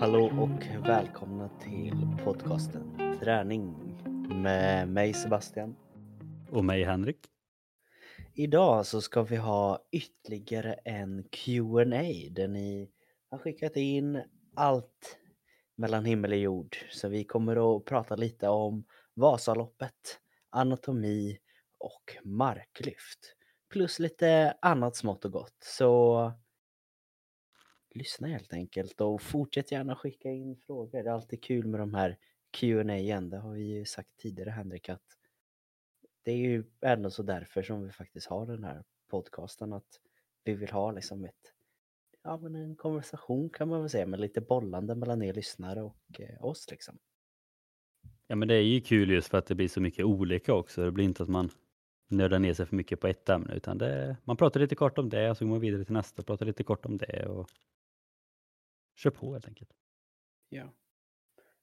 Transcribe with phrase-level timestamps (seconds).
[0.00, 3.74] Hallå och välkomna till podcasten Träning
[4.42, 5.76] med mig Sebastian.
[6.50, 7.18] Och mig Henrik.
[8.34, 12.90] Idag så ska vi ha ytterligare en Q&A där ni
[13.30, 14.22] har skickat in
[14.56, 15.18] allt
[15.76, 16.76] mellan himmel och jord.
[16.90, 21.38] Så vi kommer att prata lite om Vasaloppet, anatomi
[21.78, 23.34] och marklyft.
[23.72, 25.58] Plus lite annat smått och gott.
[25.60, 26.32] Så
[27.98, 31.02] lyssna helt enkelt och fortsätt gärna skicka in frågor.
[31.02, 32.18] Det är alltid kul med de här
[32.50, 33.30] Q&A igen.
[33.30, 35.18] Det har vi ju sagt tidigare Henrik att
[36.22, 40.00] det är ju ändå så därför som vi faktiskt har den här podcasten att
[40.44, 41.52] vi vill ha liksom ett
[42.22, 46.20] ja men en konversation kan man väl säga med lite bollande mellan er lyssnare och
[46.20, 46.98] eh, oss liksom.
[48.26, 50.84] Ja men det är ju kul just för att det blir så mycket olika också.
[50.84, 51.50] Det blir inte att man
[52.08, 55.08] nördar ner sig för mycket på ett ämne utan det, man pratar lite kort om
[55.08, 57.48] det och så går man vidare till nästa och pratar lite kort om det och
[58.98, 59.70] kör på helt enkelt.
[60.48, 60.72] Ja.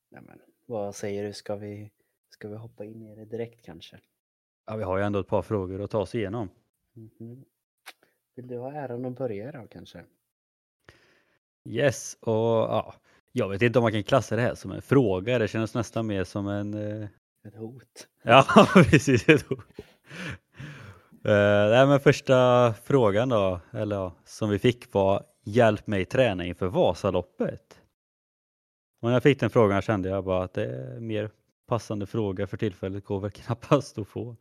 [0.10, 1.92] Nej, men, vad säger du, ska vi,
[2.30, 4.00] ska vi hoppa in i det direkt kanske?
[4.66, 6.50] Ja, vi har ju ändå ett par frågor att ta oss igenom.
[6.96, 7.46] Mm -hmm.
[8.36, 10.06] Vill du ha äran att börja då kanske?
[11.66, 12.96] Yes, och ja,
[13.32, 15.40] jag vet inte om man kan klassa det här som en fråga.
[15.40, 16.74] Det känns nästan mer som en...
[16.74, 17.08] Eh...
[17.44, 18.08] Ett hot.
[18.24, 19.30] Ja, precis.
[19.30, 19.66] Ett hot.
[21.28, 26.46] Uh, nej, men första frågan då, eller ja, som vi fick var Hjälp mig träna
[26.46, 27.82] inför Vasaloppet.
[29.02, 31.30] Och när jag fick den frågan kände jag bara att det är mer
[31.66, 34.36] passande fråga för tillfället går väl knappast att få.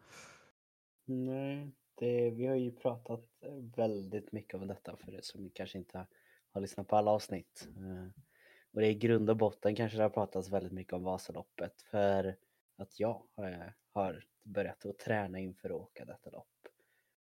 [1.05, 3.25] Nej, det, vi har ju pratat
[3.77, 6.07] väldigt mycket om detta för det som kanske inte
[6.51, 7.69] har lyssnat på alla avsnitt.
[7.77, 8.23] Eh,
[8.73, 11.83] och det är i grund och botten kanske det har pratats väldigt mycket om Vasaloppet
[11.83, 12.37] för
[12.77, 16.69] att jag eh, har börjat att träna inför att åka detta lopp.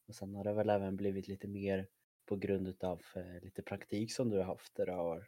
[0.07, 1.87] Och sen har det väl även blivit lite mer
[2.25, 5.27] på grund utav eh, lite praktik som du har haft där du har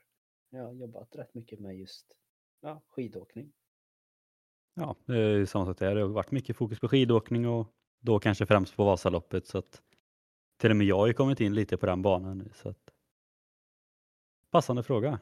[0.49, 2.17] ja, jobbat rätt mycket med just
[2.61, 3.53] ja, skidåkning.
[4.73, 5.95] Ja, det är samma sak där.
[5.95, 7.67] Det har varit mycket fokus på skidåkning och
[7.99, 9.81] då kanske främst på Vasaloppet så att
[10.57, 12.91] till och med jag har ju kommit in lite på den banan nu så att
[14.51, 15.19] passande fråga.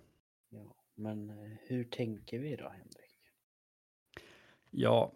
[0.50, 3.31] Ja, men eh, hur tänker vi då Henrik?
[4.70, 5.14] Ja,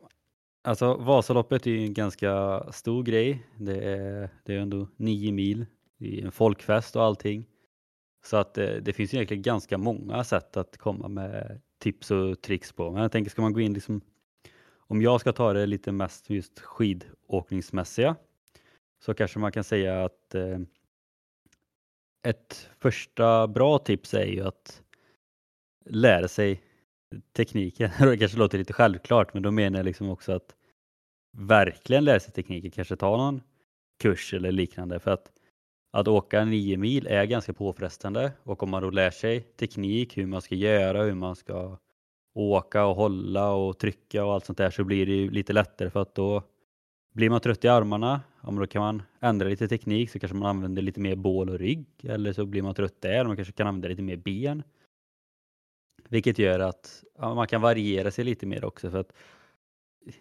[0.61, 3.47] alltså Vasaloppet är ju en ganska stor grej.
[3.59, 5.65] Det är, det är ändå nio mil
[5.97, 7.45] i en folkfest och allting.
[8.25, 12.41] Så att det, eh, det finns egentligen ganska många sätt att komma med tips och
[12.41, 12.91] tricks på.
[12.91, 14.01] Men jag tänker, ska man gå in liksom,
[14.77, 18.15] om jag ska ta det lite mest just skidåkningsmässiga
[18.99, 20.59] så kanske man kan säga att eh,
[22.27, 24.83] ett första bra tips är ju att
[25.85, 26.61] lära sig
[27.33, 27.91] tekniken.
[27.99, 30.55] Det kanske låter lite självklart, men då menar jag liksom också att
[31.37, 33.41] verkligen lära sig tekniken, kanske ta någon
[33.99, 34.99] kurs eller liknande.
[34.99, 35.31] För att,
[35.91, 40.25] att åka nio mil är ganska påfrestande och om man då lär sig teknik, hur
[40.25, 41.77] man ska göra, hur man ska
[42.33, 45.89] åka och hålla och trycka och allt sånt där så blir det ju lite lättare
[45.89, 46.43] för att då
[47.13, 50.49] blir man trött i armarna, ja, då kan man ändra lite teknik så kanske man
[50.49, 53.53] använder lite mer bål och rygg eller så blir man trött där och man kanske
[53.53, 54.63] kan använda lite mer ben.
[56.09, 59.13] Vilket gör att ja, man kan variera sig lite mer också för att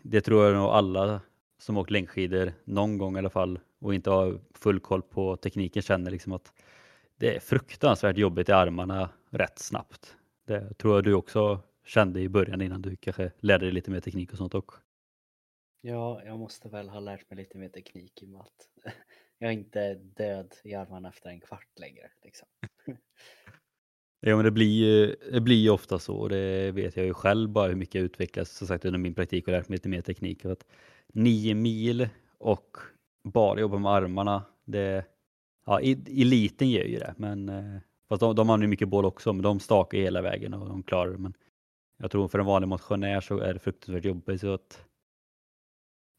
[0.03, 1.21] det tror jag nog alla
[1.59, 5.83] som åkt längdskidor någon gång i alla fall och inte har full koll på tekniken
[5.83, 6.53] känner liksom att
[7.17, 10.16] det är fruktansvärt jobbigt i armarna rätt snabbt.
[10.45, 14.00] Det tror jag du också kände i början innan du kanske lärde dig lite mer
[14.00, 14.78] teknik och sånt också.
[15.81, 18.69] Ja, jag måste väl ha lärt mig lite mer teknik i och med att
[19.39, 22.11] jag är inte död i armarna efter en kvart längre.
[22.22, 22.49] Liksom.
[24.21, 27.15] Ja, men det blir ju det blir ju ofta så och det vet jag ju
[27.15, 29.88] själv bara hur mycket jag utvecklas som sagt under min praktik och lärt mig lite
[29.88, 30.44] mer teknik.
[30.44, 30.66] Att
[31.15, 32.77] nio mil och
[33.25, 35.04] bara jobba med armarna, det,
[35.66, 37.15] ja, eliten gör ju det.
[37.16, 40.54] Men, eh, fast de, de har ju mycket boll också, men de stakar hela vägen
[40.54, 41.19] och de klarar det.
[41.19, 41.34] Men
[41.98, 44.41] jag tror för en vanlig motionär så är det fruktansvärt jobbigt.
[44.41, 44.84] Så att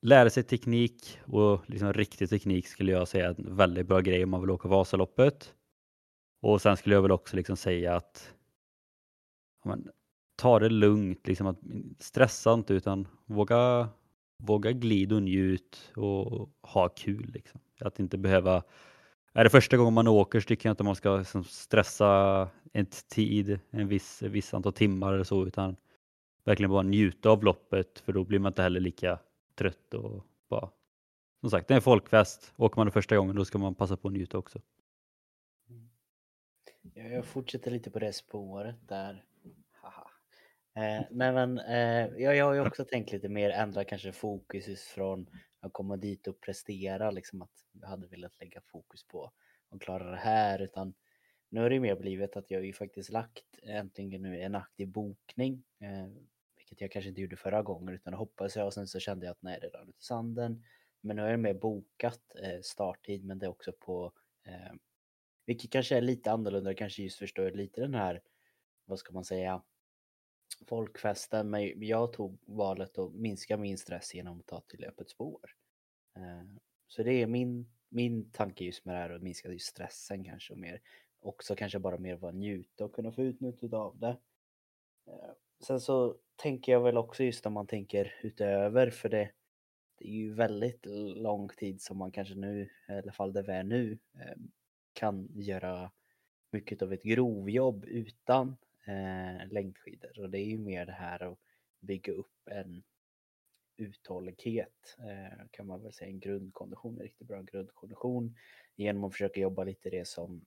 [0.01, 4.23] lära sig teknik och liksom riktig teknik skulle jag säga är en väldigt bra grej
[4.23, 5.53] om man vill åka Vasaloppet.
[6.41, 8.33] Och sen skulle jag väl också liksom säga att
[9.65, 9.89] men,
[10.35, 13.89] ta det lugnt, liksom att mm, stressa inte utan våga,
[14.43, 17.31] våga glida och njut och ha kul.
[17.33, 17.61] Liksom.
[17.79, 18.63] Att inte behöva
[19.33, 22.85] är det första gången man åker så tycker jag inte man ska liksom stressa en
[22.85, 25.75] tid, en viss, en viss antal timmar eller så, utan
[26.43, 29.19] verkligen bara njuta av loppet för då blir man inte heller lika
[29.55, 30.69] trött och bara
[31.41, 32.53] som sagt, det är en folkfest.
[32.57, 34.59] Åker man det första gången då ska man passa på att njuta också.
[36.93, 39.23] Jag fortsätter lite på det spåret där.
[39.71, 40.11] Haha.
[40.75, 44.83] Eh, men, men eh, jag, jag har ju också tänkt lite mer ändra kanske fokus
[44.83, 45.29] från
[45.59, 49.31] att komma dit och prestera, liksom att jag hade velat lägga fokus på
[49.69, 50.93] att klara det här, utan
[51.49, 55.63] Nu har det mer blivit att jag ju faktiskt lagt äntligen nu en aktiv bokning.
[55.79, 56.07] Eh,
[56.57, 59.25] vilket jag kanske inte gjorde förra gången utan det hoppas jag och sen så kände
[59.25, 60.63] jag att nej det rann ut i sanden.
[61.01, 62.21] Men nu har jag mer bokat
[62.61, 64.11] starttid men det är också på
[65.47, 68.21] vilket kanske är lite annorlunda, kanske just förstår lite den här,
[68.85, 69.63] vad ska man säga,
[70.67, 71.49] folkfesten.
[71.49, 75.55] Men jag tog valet att minska min stress genom att ta till öppet spår.
[76.15, 80.23] Eh, så det är min, min tanke just med det här att minska just stressen
[80.23, 80.81] kanske och mer
[81.19, 84.17] också kanske bara mer vara njuta och kunna få utnyttja av det.
[85.07, 89.31] Eh, sen så tänker jag väl också just om man tänker utöver för det,
[89.97, 90.85] det är ju väldigt
[91.15, 94.37] lång tid som man kanske nu, i alla fall där vi är nu, eh,
[94.97, 95.91] kan göra
[96.51, 100.19] mycket av ett grovjobb utan eh, längdskidor.
[100.19, 101.39] Och det är ju mer det här att
[101.79, 102.83] bygga upp en
[103.77, 108.35] uthållighet eh, kan man väl säga, en grundkondition, en riktigt bra grundkondition
[108.75, 110.45] genom att försöka jobba lite det som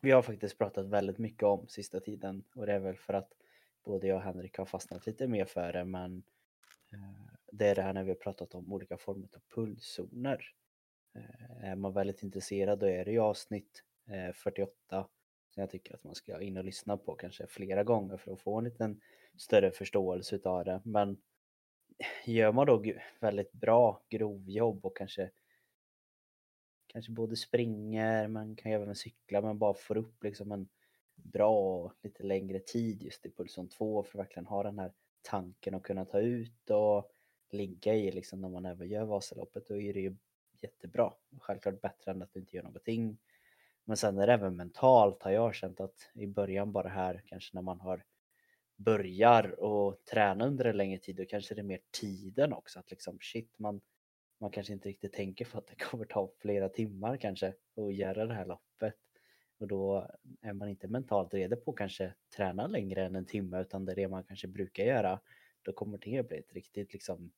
[0.00, 2.44] vi har faktiskt pratat väldigt mycket om sista tiden.
[2.54, 3.32] Och det är väl för att
[3.84, 6.22] både jag och Henrik har fastnat lite mer för det men
[6.92, 10.54] eh, det är det här när vi har pratat om olika former av pulszoner.
[11.16, 15.08] Eh, är man väldigt intresserad då är det ju avsnitt eh, 48
[15.50, 18.40] som jag tycker att man ska in och lyssna på kanske flera gånger för att
[18.40, 19.00] få en liten
[19.36, 20.80] större förståelse utav det.
[20.84, 21.16] Men
[22.24, 22.84] gör man då
[23.20, 25.30] väldigt bra grovjobb och kanske
[26.86, 30.68] kanske både springer, man kan även cykla men bara får upp liksom en
[31.14, 34.92] bra lite längre tid just i Pulson 2 för att verkligen ha den här
[35.22, 37.12] tanken att kunna ta ut och
[37.50, 40.16] ligga i liksom när man även gör Vasaloppet då är det ju
[40.62, 41.12] jättebra.
[41.40, 43.18] Självklart bättre än att du inte gör någonting.
[43.84, 47.50] Men sen är det även mentalt har jag känt att i början bara här kanske
[47.54, 48.04] när man har
[48.76, 52.90] börjar och träna under en längre tid då kanske det är mer tiden också att
[52.90, 53.80] liksom shit man
[54.38, 58.26] man kanske inte riktigt tänker på att det kommer ta flera timmar kanske att göra
[58.26, 58.94] det här loppet.
[59.58, 60.10] Och då
[60.42, 63.92] är man inte mentalt redo på att kanske träna längre än en timme utan det
[63.92, 65.20] är det man kanske brukar göra.
[65.62, 67.32] Då kommer det bli ett riktigt liksom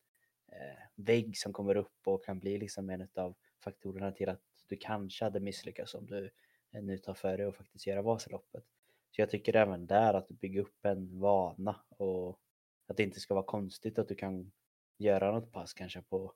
[0.52, 3.34] Eh, vägg som kommer upp och kan bli liksom en av
[3.64, 6.30] faktorerna till att du kanske hade misslyckats om du
[6.72, 8.64] eh, nu tar för dig och faktiskt göra Vasaloppet.
[9.10, 12.40] Så jag tycker även där att bygga upp en vana och
[12.86, 14.52] att det inte ska vara konstigt att du kan
[14.98, 16.32] göra något pass kanske på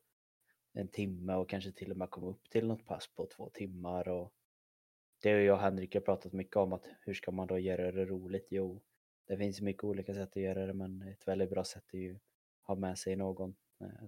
[0.73, 4.08] en timme och kanske till och med komma upp till något pass på två timmar.
[4.08, 4.32] Och
[5.23, 7.93] det har jag och Henrik har pratat mycket om att hur ska man då göra
[7.93, 8.47] det roligt?
[8.50, 8.82] Jo,
[9.26, 12.15] det finns mycket olika sätt att göra det men ett väldigt bra sätt är ju
[12.15, 12.20] att
[12.67, 13.55] ha med sig någon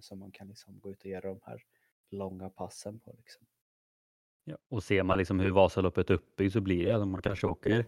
[0.01, 1.63] som man kan liksom gå ut och göra de här
[2.11, 3.15] långa passen på.
[3.17, 3.45] Liksom.
[4.43, 7.47] Ja, och ser man liksom hur Vasaloppet är uppbyggt så blir det att man kanske
[7.47, 7.85] åker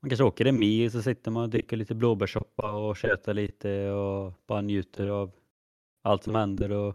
[0.00, 3.90] man kanske åker en mil så sitter man och dricker lite blåbärssoppa och tjötar lite
[3.90, 5.32] och bara njuter av
[6.02, 6.94] allt som händer och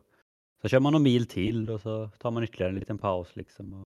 [0.61, 3.73] så kör man någon mil till och så tar man ytterligare en liten paus liksom.
[3.73, 3.85] Och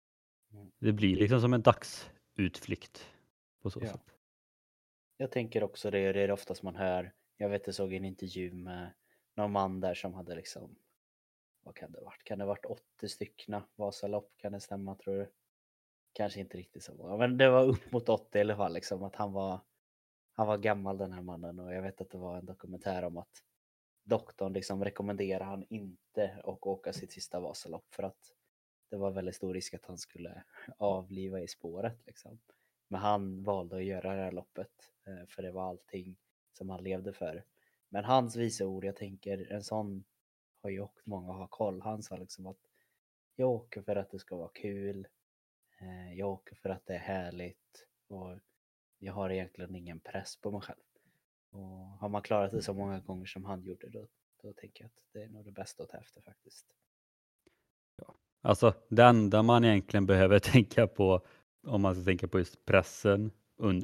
[0.52, 0.70] mm.
[0.80, 3.08] det blir liksom som en dagsutflykt
[3.62, 3.88] på så ja.
[3.88, 4.14] sätt.
[5.16, 8.52] Jag tänker också det, det är oftast man hör, jag vet jag såg en intervju
[8.52, 8.92] med
[9.34, 10.76] någon man där som hade liksom,
[11.62, 15.30] vad kan det varit, kan det varit 80 styckna Vasalopp, kan det stämma tror du?
[16.12, 19.02] Kanske inte riktigt så många, men det var upp mot 80 i alla fall liksom
[19.02, 19.60] att han var,
[20.32, 23.16] han var gammal den här mannen och jag vet att det var en dokumentär om
[23.18, 23.42] att
[24.04, 28.34] doktorn liksom rekommenderar han inte att åka sitt sista Vasalopp för att
[28.90, 30.44] det var väldigt stor risk att han skulle
[30.78, 32.38] avliva i spåret liksom.
[32.88, 36.16] Men han valde att göra det här loppet eh, för det var allting
[36.52, 37.44] som han levde för.
[37.88, 40.04] Men hans visa ord, jag tänker en sån
[40.62, 41.80] har ju också många har koll.
[41.80, 42.58] Han sa liksom att
[43.36, 45.06] jag åker för att det ska vara kul.
[45.78, 48.38] Eh, jag åker för att det är härligt och
[48.98, 50.78] jag har egentligen ingen press på mig själv.
[51.50, 51.60] Och
[52.00, 54.06] har man klarat det så många gånger som han gjorde då,
[54.42, 56.66] då tänker jag att det är nog det bästa att ta efter faktiskt.
[57.96, 58.14] Ja.
[58.40, 61.26] Alltså det enda man egentligen behöver tänka på
[61.66, 63.30] om man ska tänka på just pressen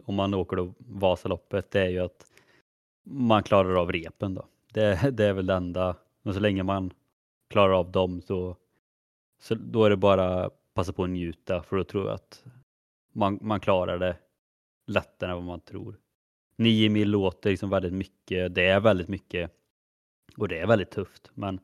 [0.04, 2.26] om man åker då Vasaloppet det är ju att
[3.02, 4.47] man klarar av repen då.
[4.73, 5.97] Det, det är väl det enda.
[6.23, 6.92] Men så länge man
[7.49, 8.57] klarar av dem så,
[9.40, 12.45] så då är det bara passa på att njuta för då tror jag att
[13.12, 14.16] man, man klarar det
[14.87, 15.97] lättare än vad man tror.
[16.57, 18.54] Nio mil låter liksom väldigt mycket.
[18.54, 19.50] Det är väldigt mycket
[20.37, 21.30] och det är väldigt tufft.
[21.35, 21.61] Men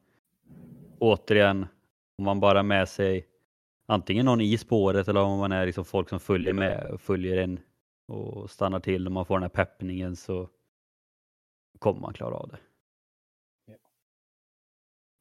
[0.98, 1.66] återigen,
[2.18, 3.26] om man bara med sig
[3.86, 7.60] antingen någon i spåret eller om man är liksom folk som följer med, följer en
[8.08, 10.48] och stannar till och man får den här peppningen så
[11.78, 12.58] kommer man klara av det.
[13.64, 13.76] Ja.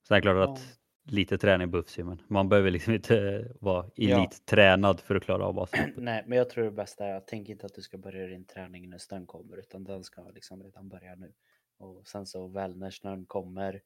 [0.07, 3.89] Sen är det klart att lite träning behövs ju men man behöver liksom inte vara
[3.95, 5.05] elittränad ja.
[5.05, 5.97] för att klara av Vasaloppet.
[6.03, 8.45] Nej, men jag tror det bästa är att tänk inte att du ska börja din
[8.45, 11.33] träning när snön kommer utan den ska liksom redan börja nu.
[11.77, 13.81] Och sen så väl när snön kommer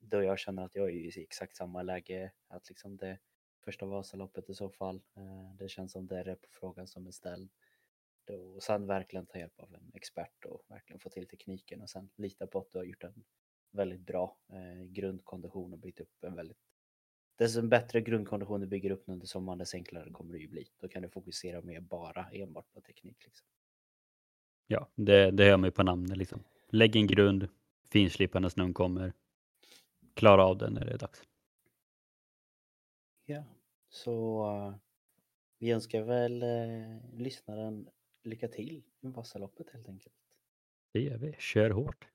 [0.00, 3.18] då jag känner att jag är i exakt samma läge att liksom det
[3.64, 5.02] första Vasaloppet i så fall.
[5.16, 7.50] Eh, det känns som det är på frågan som är ställd.
[8.36, 12.10] Och sen verkligen ta hjälp av en expert och verkligen få till tekniken och sen
[12.16, 13.24] lita på att du har gjort en
[13.70, 16.58] väldigt bra eh, grundkondition och byggt upp en väldigt
[17.36, 20.68] desto bättre grundkondition du bygger upp under sommaren desto enklare kommer det ju bli.
[20.80, 23.24] Då kan du fokusera mer bara enbart på teknik.
[23.24, 23.46] Liksom.
[24.66, 26.44] Ja, det, det hör man ju på namnet liksom.
[26.68, 27.48] Lägg en grund,
[27.84, 29.12] finslipa när snön kommer.
[30.14, 31.22] Klara av den när det är dags.
[33.24, 33.44] Ja,
[33.88, 34.74] så uh,
[35.58, 37.88] vi önskar väl uh, lyssnaren
[38.22, 40.14] lycka till med Vasaloppet helt enkelt.
[40.92, 41.32] Det gör vi.
[41.38, 42.08] Kör hårt.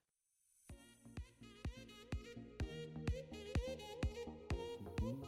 [5.02, 5.26] Mm.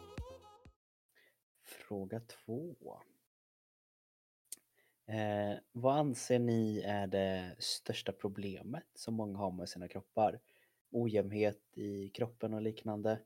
[1.63, 3.01] Fråga två.
[5.05, 10.39] Eh, vad anser ni är det största problemet som många har med sina kroppar?
[10.89, 13.19] Ojämnhet i kroppen och liknande.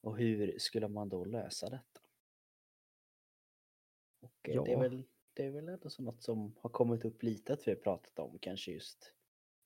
[0.00, 2.00] Och hur skulle man då lösa detta?
[4.20, 4.64] Och ja.
[4.64, 5.04] det, är väl,
[5.38, 8.18] det är väl ändå så något som har kommit upp lite att vi har pratat
[8.18, 9.12] om, kanske just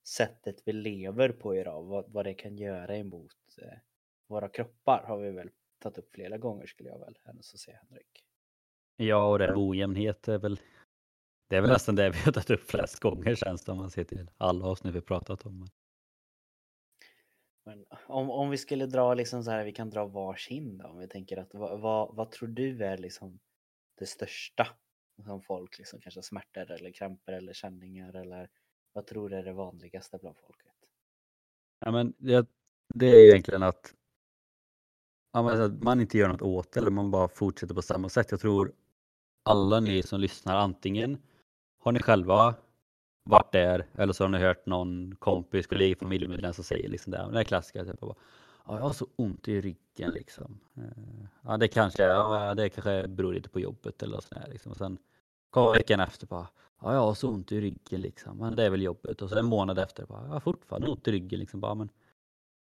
[0.09, 3.79] sättet vi lever på idag, vad, vad det kan göra emot eh,
[4.29, 8.25] våra kroppar har vi väl tagit upp flera gånger skulle jag väl ändå säga Henrik.
[8.97, 10.61] Ja, och det ojämnhet är väl
[11.49, 13.91] det är väl nästan det vi har tagit upp flest gånger känns det om man
[13.91, 15.67] ser till alla avsnitt vi pratat om.
[17.65, 20.99] Men om, om vi skulle dra liksom så här, vi kan dra varsin då, om
[20.99, 23.41] vi tänker att vad, vad, vad tror du är liksom
[23.99, 24.69] det största
[25.25, 28.49] som folk liksom kanske smärtor eller kramper eller känningar eller
[28.93, 30.73] vad tror du är det vanligaste bland folket?
[31.81, 32.47] Ja men det,
[32.95, 33.95] det är egentligen att
[35.81, 38.31] man inte gör något åt det eller man bara fortsätter på samma sätt.
[38.31, 38.73] Jag tror
[39.45, 41.19] alla ni som lyssnar antingen
[41.79, 42.55] har ni själva
[43.25, 47.31] varit där eller så har ni hört någon kompis, kollega, familjemedlem som säger liksom det,
[47.33, 48.01] det är klassiska, typ,
[48.67, 50.61] ja, jag har så ont i ryggen liksom.
[50.77, 54.73] Eh, ja, det kanske, ja, det kanske beror lite på jobbet eller sådär liksom.
[54.73, 54.99] Och sen
[55.51, 56.49] kommer veckan efter bara,
[56.81, 59.23] ja, jag har så ont i ryggen liksom, men det är väl jobbet.
[59.23, 61.89] Och så en månad efter bara, jag har fortfarande ont i ryggen liksom, bara, men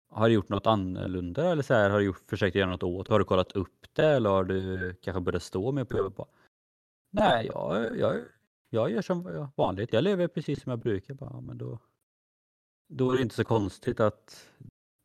[0.09, 3.07] har du gjort något annorlunda eller så här, har du gjort, försökt göra något åt
[3.07, 6.27] Har du kollat upp det eller har du kanske börjat stå mer på jobbet?
[7.11, 8.21] Nej, jag, jag
[8.75, 9.93] jag gör som vanligt.
[9.93, 11.13] Jag lever precis som jag brukar.
[11.13, 11.79] Bara, men då,
[12.87, 14.49] då är det inte så konstigt att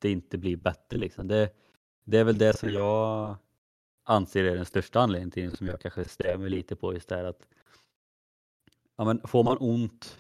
[0.00, 0.99] det inte blir bättre.
[0.99, 1.28] Liksom.
[1.28, 1.50] Det,
[2.04, 3.37] det är väl det som jag
[4.04, 7.49] anser är den största anledningen till som jag kanske stämmer lite på just det att
[8.97, 10.19] ja, men får man ont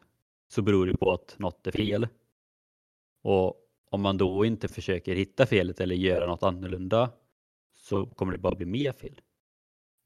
[0.48, 2.08] så beror det på att något är fel.
[3.22, 3.56] Och
[3.90, 7.10] om man då inte försöker hitta felet eller göra något annorlunda
[7.74, 9.20] så kommer det bara bli mer fel.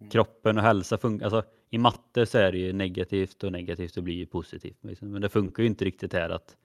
[0.01, 0.11] Mm.
[0.11, 4.03] Kroppen och hälsa funkar, alltså i matte så är det ju negativt och negativt och
[4.03, 4.85] blir ju positivt.
[4.85, 5.11] Liksom.
[5.11, 6.57] Men det funkar ju inte riktigt här att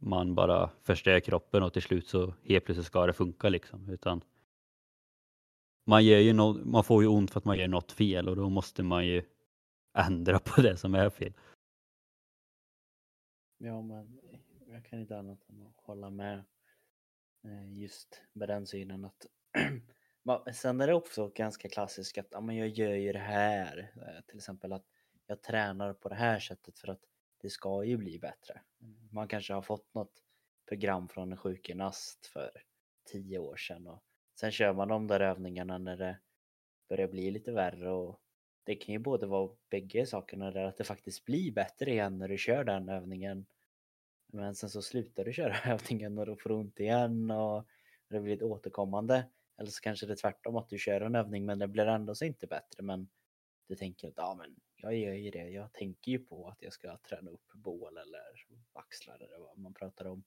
[0.00, 3.88] man bara förstör kroppen och till slut så helt plötsligt ska det funka liksom.
[3.90, 4.24] Utan
[5.86, 8.36] man, gör ju no man får ju ont för att man gör något fel och
[8.36, 9.22] då måste man ju
[9.98, 11.32] ändra på det som är fel.
[13.58, 14.20] Ja, men
[14.66, 16.44] jag kan inte annat än att hålla med
[17.44, 19.26] eh, just med den synen att
[20.52, 23.92] Sen är det också ganska klassiskt att ja, men jag gör ju det här.
[23.96, 24.84] Eh, till exempel att
[25.26, 27.00] jag tränar på det här sättet för att
[27.46, 28.60] det ska ju bli bättre.
[29.10, 30.22] Man kanske har fått något
[30.68, 32.50] program från en sjukgymnast för
[33.04, 34.02] tio år sedan och
[34.40, 36.18] sen kör man de där övningarna när det
[36.88, 38.20] börjar bli lite värre och
[38.64, 42.28] det kan ju både vara bägge sakerna där att det faktiskt blir bättre igen när
[42.28, 43.46] du kör den övningen.
[44.26, 47.66] Men sen så slutar du köra övningen och då får du ont igen och
[48.08, 49.30] det blir ett återkommande.
[49.58, 52.14] Eller så kanske det är tvärtom att du kör en övning men det blir ändå
[52.14, 52.82] så inte bättre.
[52.82, 53.08] Men
[53.68, 56.72] du tänker att ja men jag gör ju det, jag tänker ju på att jag
[56.72, 60.24] ska träna upp bål eller axlar eller vad man pratar om.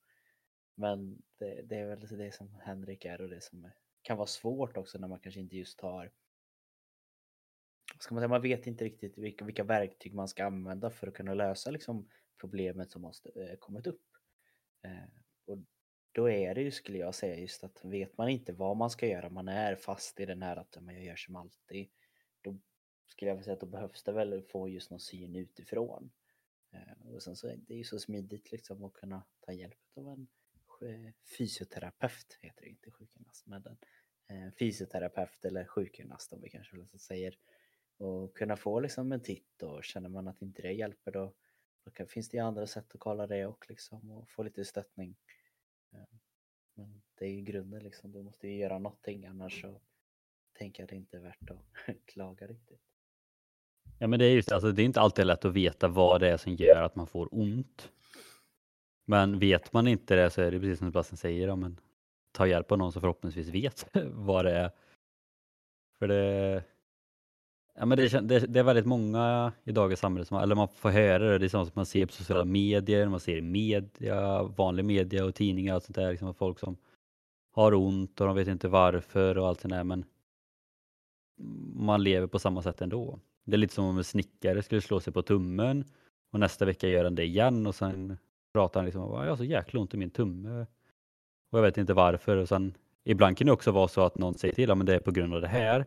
[0.75, 3.69] Men det, det är väl det som Henrik är och det som
[4.01, 6.11] kan vara svårt också när man kanske inte just har
[7.99, 11.13] ska man, säga, man vet inte riktigt vilka, vilka verktyg man ska använda för att
[11.13, 14.05] kunna lösa liksom, problemet som har eh, kommit upp.
[14.83, 15.09] Eh,
[15.45, 15.57] och
[16.11, 19.07] då är det ju, skulle jag säga, just att vet man inte vad man ska
[19.07, 21.89] göra, man är fast i den här att man gör som alltid,
[22.41, 22.57] då
[23.09, 26.11] skulle jag vilja säga att då behövs det väl få just någon syn utifrån.
[26.71, 30.07] Eh, och sen så är det ju så smidigt liksom att kunna ta hjälp av
[30.07, 30.27] en
[31.37, 33.63] fysioterapeut, heter det inte sjukgymnast, men
[34.27, 37.37] en eh, fysioterapeut eller sjukgymnast om vi kanske vill säger.
[37.97, 41.33] Och kunna få liksom en titt och känner man att inte det hjälper då,
[41.83, 45.15] då finns det ju andra sätt att kolla det och liksom och få lite stöttning.
[45.91, 46.17] Eh,
[46.73, 49.81] men det är ju grunden liksom, du måste ju göra någonting annars så
[50.53, 51.65] tänker jag det inte är värt att
[52.05, 52.88] klaga riktigt.
[53.99, 56.29] Ja men det är just alltså det är inte alltid lätt att veta vad det
[56.29, 57.91] är som gör att man får ont.
[59.05, 61.79] Men vet man inte det så är det precis som Sebastian säger, ja, men
[62.31, 64.71] ta hjälp av någon som förhoppningsvis vet vad det är.
[65.99, 66.63] För det,
[67.79, 70.89] Ja, men det, det, det är väldigt många i dagens samhälle som, eller man får
[70.89, 74.43] höra det, det är sånt som man ser på sociala medier, man ser i media,
[74.43, 76.77] vanlig media och tidningar och sånt där, liksom folk som
[77.51, 80.05] har ont och de vet inte varför och allt sånt där, men
[81.75, 83.19] man lever på samma sätt ändå.
[83.49, 85.85] Det är lite som om en snickare skulle slå sig på tummen
[86.31, 88.17] och nästa vecka gör han det igen och sen
[88.53, 90.65] pratar han liksom om jag har så jäkla ont i min tumme
[91.51, 94.37] och jag vet inte varför och sen ibland kan det också vara så att någon
[94.37, 95.85] säger till, men det är på grund av det här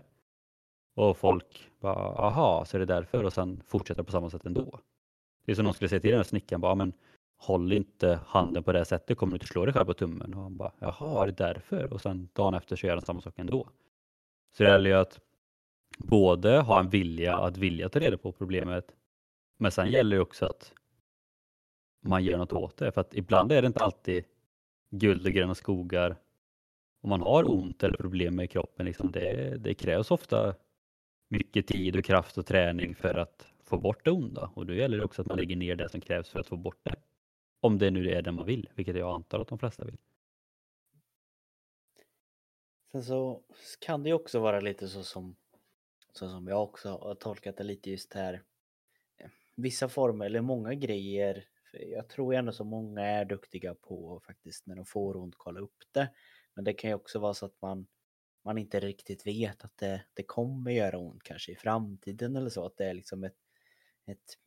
[0.94, 4.78] och folk bara, aha, så är det därför och sen fortsätter på samma sätt ändå.
[5.44, 6.92] Det är som någon skulle säga till den här snickaren, bara, men
[7.36, 10.34] håll inte handen på det sättet, kommer du inte slå dig själv på tummen?
[10.34, 11.92] Och han bara, jaha, är det därför?
[11.92, 13.68] Och sen dagen efter så gör han samma sak ändå.
[14.56, 15.20] Så det gäller ju att
[15.98, 18.94] både ha en vilja att vilja ta reda på problemet,
[19.58, 20.72] men sen gäller det också att
[22.00, 22.92] man gör något åt det.
[22.92, 24.24] För att ibland är det inte alltid
[24.90, 26.16] guld och gröna skogar.
[27.00, 30.54] Om man har ont eller problem med kroppen, liksom det, det krävs ofta
[31.28, 34.50] mycket tid och kraft och träning för att få bort det onda.
[34.54, 36.56] Och då gäller det också att man lägger ner det som krävs för att få
[36.56, 36.94] bort det.
[37.60, 39.96] Om det nu är det man vill, vilket jag antar att de flesta vill.
[42.92, 43.42] Sen så
[43.80, 45.36] kan det ju också vara lite så som,
[46.12, 48.42] så som jag också har tolkat det lite just här.
[49.18, 51.44] Eh, vissa former eller många grejer.
[51.72, 55.84] Jag tror ändå så många är duktiga på faktiskt när de får ont kolla upp
[55.92, 56.10] det.
[56.54, 57.86] Men det kan ju också vara så att man
[58.44, 62.66] man inte riktigt vet att det, det kommer göra ont kanske i framtiden eller så.
[62.66, 63.36] Att det är liksom ett,
[64.06, 64.38] ett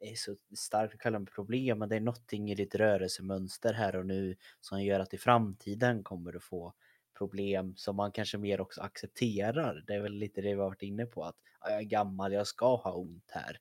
[0.00, 3.96] är så starkt att kalla det problem, men det är någonting i ditt rörelsemönster här
[3.96, 6.74] och nu som gör att i framtiden kommer du få
[7.14, 9.84] problem som man kanske mer också accepterar.
[9.86, 12.46] Det är väl lite det vi har varit inne på att jag är gammal, jag
[12.46, 13.58] ska ha ont här.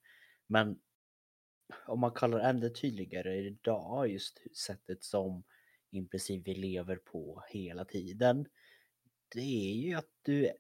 [0.48, 0.80] Men
[1.86, 5.44] om man kallar det ännu tydligare idag just sättet som
[5.92, 8.46] i princip vi lever på hela tiden
[9.34, 10.52] det är ju att du,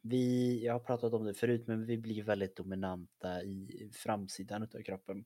[0.00, 4.82] vi, jag har pratat om det förut, men vi blir väldigt dominanta i framsidan utav
[4.82, 5.24] kroppen.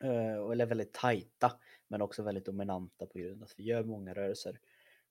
[0.00, 4.14] Eh, eller väldigt tajta, men också väldigt dominanta på grund av att vi gör många
[4.14, 4.60] rörelser.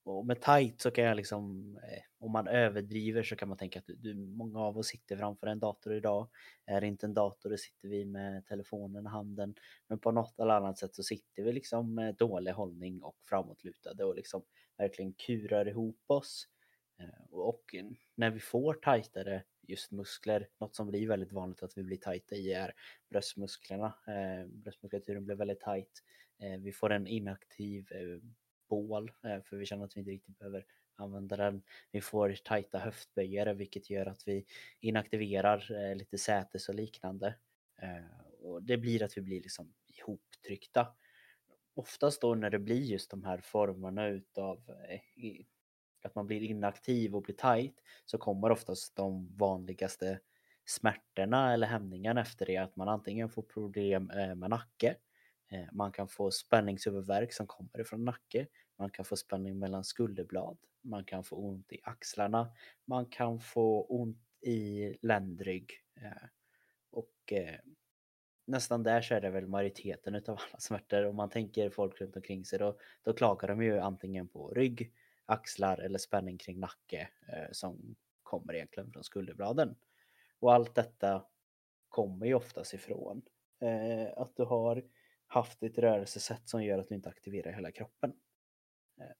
[0.03, 3.79] Och med tight så kan jag liksom, eh, om man överdriver så kan man tänka
[3.79, 6.29] att du, många av oss sitter framför en dator idag.
[6.65, 9.55] Är det inte en dator då sitter vi med telefonen i handen.
[9.87, 14.05] Men på något eller annat sätt så sitter vi liksom med dålig hållning och framåtlutade
[14.05, 14.43] och liksom
[14.77, 16.47] verkligen kurar ihop oss.
[16.99, 17.75] Eh, och
[18.15, 22.35] när vi får tajtare just muskler, något som blir väldigt vanligt att vi blir tajta
[22.35, 22.73] i är
[23.09, 23.93] bröstmusklerna.
[24.07, 26.03] Eh, bröstmuskulaturen blir väldigt tajt.
[26.59, 27.87] Vi får en inaktiv
[28.71, 31.63] bål eh, för vi känner att vi inte riktigt behöver använda den.
[31.91, 34.45] Vi får tajta höftböjare vilket gör att vi
[34.79, 37.35] inaktiverar eh, lite sätes och liknande.
[37.81, 40.87] Eh, och det blir att vi blir liksom ihoptryckta.
[41.73, 44.71] Oftast då när det blir just de här formerna utav
[46.03, 50.19] att man blir inaktiv och blir tajt så kommer oftast de vanligaste
[50.65, 54.95] smärtorna eller hämningarna efter det att man antingen får problem med nacke,
[55.71, 58.47] man kan få spänningshuvudvärk som kommer ifrån nacke,
[58.81, 62.51] man kan få spänning mellan skulderblad, man kan få ont i axlarna,
[62.85, 66.27] man kan få ont i ländrygg eh,
[66.89, 67.59] och eh,
[68.45, 71.05] nästan där så är det väl majoriteten utav alla smärtor.
[71.05, 74.93] Om man tänker folk runt omkring sig då, då klagar de ju antingen på rygg,
[75.25, 79.75] axlar eller spänning kring nacke eh, som kommer egentligen från skulderbladen.
[80.39, 81.25] Och allt detta
[81.89, 83.21] kommer ju oftast ifrån
[84.15, 84.83] att du har
[85.27, 88.13] haft ett rörelsesätt som gör att du inte aktiverar hela kroppen.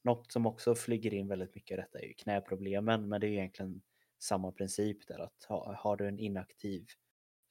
[0.01, 3.31] Något som också flyger in väldigt mycket i detta är ju knäproblemen, men det är
[3.31, 3.81] egentligen
[4.19, 6.87] samma princip där att ha, har du en inaktiv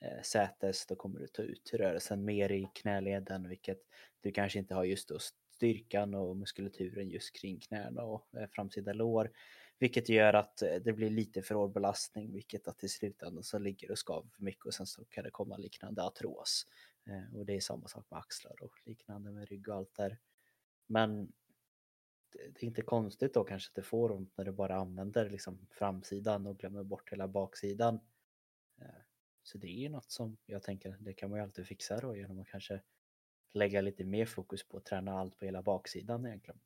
[0.01, 3.79] eh, sätes då kommer du ta ut rörelsen mer i knäleden vilket
[4.21, 5.19] du kanske inte har just då
[5.61, 9.31] styrkan och muskulaturen just kring knäna och eh, framsida lår.
[9.79, 13.59] Vilket gör att eh, det blir lite för hård belastning vilket att till slutändan så
[13.59, 16.67] ligger och skaver för mycket och sen så kan det komma liknande artros.
[17.07, 20.19] Eh, och det är samma sak med axlar och liknande med rygg och allt där.
[20.87, 21.33] Men
[22.33, 25.67] det är inte konstigt då kanske att det får ont när du bara använder liksom
[25.71, 28.01] framsidan och glömmer bort hela baksidan.
[28.81, 28.87] Eh,
[29.43, 32.17] så det är ju något som jag tänker, det kan man ju alltid fixa då
[32.17, 32.81] genom att kanske
[33.53, 36.61] lägga lite mer fokus på att träna allt på hela baksidan egentligen.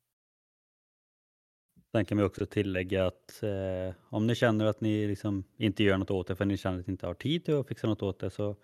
[1.91, 5.97] Sen kan vi också tillägga att eh, om ni känner att ni liksom inte gör
[5.97, 8.01] något åt det för ni känner att ni inte har tid till att fixa något
[8.01, 8.55] åt det så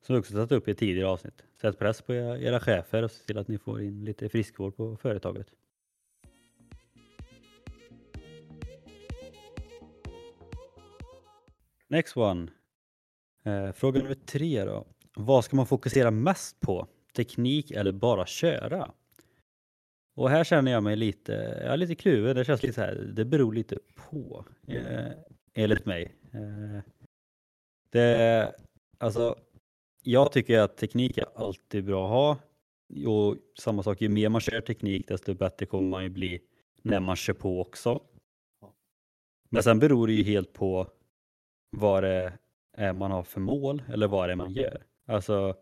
[0.00, 1.42] som vi också tagit upp i ett tidigare avsnitt.
[1.60, 4.76] Sätt press på era, era chefer och se till att ni får in lite friskvård
[4.76, 5.46] på företaget.
[11.88, 12.50] Next one.
[13.44, 14.86] Eh, fråga nummer tre då.
[15.16, 18.92] Vad ska man fokusera mest på teknik eller bara köra?
[20.14, 21.32] Och här känner jag mig lite,
[21.64, 22.36] jag är lite kluven.
[22.36, 25.12] Det känns lite så här, det beror lite på, eh,
[25.54, 26.14] enligt mig.
[26.32, 26.82] Eh,
[27.90, 28.54] Det,
[28.98, 29.36] alltså,
[30.02, 32.38] jag tycker att teknik är alltid bra att ha.
[33.10, 36.40] Och samma sak, ju mer man kör teknik desto bättre kommer man ju bli
[36.82, 38.00] när man kör på också.
[39.48, 40.90] Men sen beror det ju helt på
[41.76, 42.32] vad det
[42.72, 44.82] är man har för mål eller vad det är man gör.
[45.06, 45.54] Alltså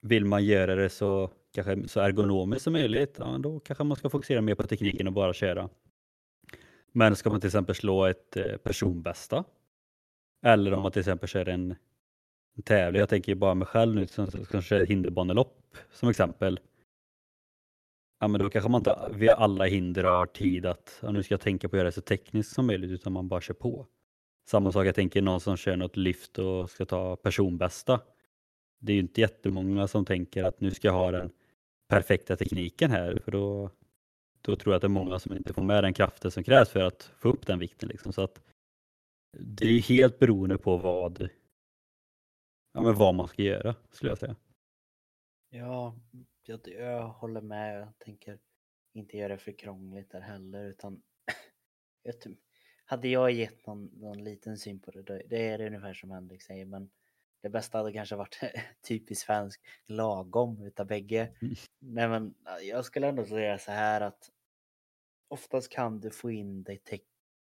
[0.00, 4.10] vill man göra det så, kanske så ergonomiskt som möjligt, ja, då kanske man ska
[4.10, 5.68] fokusera mer på tekniken och bara köra.
[6.92, 9.44] Men ska man till exempel slå ett eh, personbästa
[10.42, 11.74] eller om man till exempel kör en,
[12.56, 16.60] en tävling, jag tänker bara mig själv nu som ska köra ett hinderbanelopp som exempel.
[18.20, 21.34] Ja men då kanske man inte vid alla hinder har tid att ja, nu ska
[21.34, 23.86] jag tänka på att göra det så tekniskt som möjligt utan man bara kör på.
[24.48, 28.00] Samma sak, jag tänker någon som kör något lyft och ska ta personbästa.
[28.78, 31.30] Det är ju inte jättemånga som tänker att nu ska jag ha den
[31.88, 33.70] perfekta tekniken här för då,
[34.40, 36.68] då tror jag att det är många som inte får med den kraften som krävs
[36.68, 37.88] för att få upp den vikten.
[37.88, 38.12] Liksom.
[38.12, 38.42] Så att
[39.38, 41.28] det är helt beroende på vad,
[42.72, 44.36] ja, men vad man ska göra skulle jag säga.
[45.50, 45.98] Ja,
[46.42, 47.80] jag, jag håller med.
[47.80, 48.38] Jag tänker
[48.94, 51.02] inte göra det för krångligt där heller utan
[52.02, 52.14] jag,
[52.90, 56.10] hade jag gett någon, någon liten syn på det, då, det är det ungefär som
[56.10, 56.90] Henrik säger, men
[57.42, 58.40] det bästa hade kanske varit
[58.88, 61.36] typiskt svensk lagom utav bägge.
[61.42, 61.54] Mm.
[61.78, 64.30] Nej men jag skulle ändå säga så här att
[65.28, 66.78] oftast kan du få in det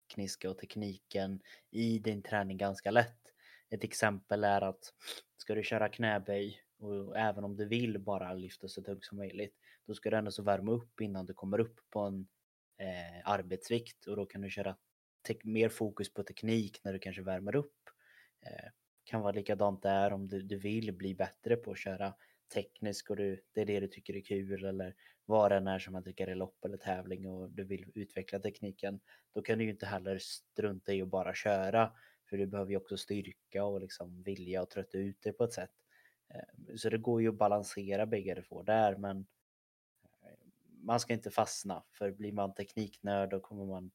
[0.08, 1.40] tekniska och tekniken
[1.70, 3.32] i din träning ganska lätt.
[3.70, 4.94] Ett exempel är att
[5.36, 9.54] ska du köra knäböj och även om du vill bara lyfta så tungt som möjligt,
[9.86, 12.26] då ska du ändå så värma upp innan du kommer upp på en
[12.78, 14.76] eh, arbetsvikt och då kan du köra
[15.42, 17.90] mer fokus på teknik när du kanske värmer upp.
[18.40, 18.70] Eh,
[19.04, 22.14] kan vara likadant där om du, du vill bli bättre på att köra
[22.54, 25.78] teknisk och du, det är det du tycker är kul eller vad det än är
[25.78, 29.00] som man tycker är lopp eller tävling och du vill utveckla tekniken.
[29.35, 31.92] Då kan du ju inte heller strunta i att bara köra
[32.30, 35.52] för du behöver ju också styrka och liksom vilja och trötta ut dig på ett
[35.52, 35.74] sätt.
[36.28, 39.26] Eh, så det går ju att balansera bägge det får där men
[40.22, 40.38] eh,
[40.82, 43.90] man ska inte fastna för blir man tekniknörd då kommer man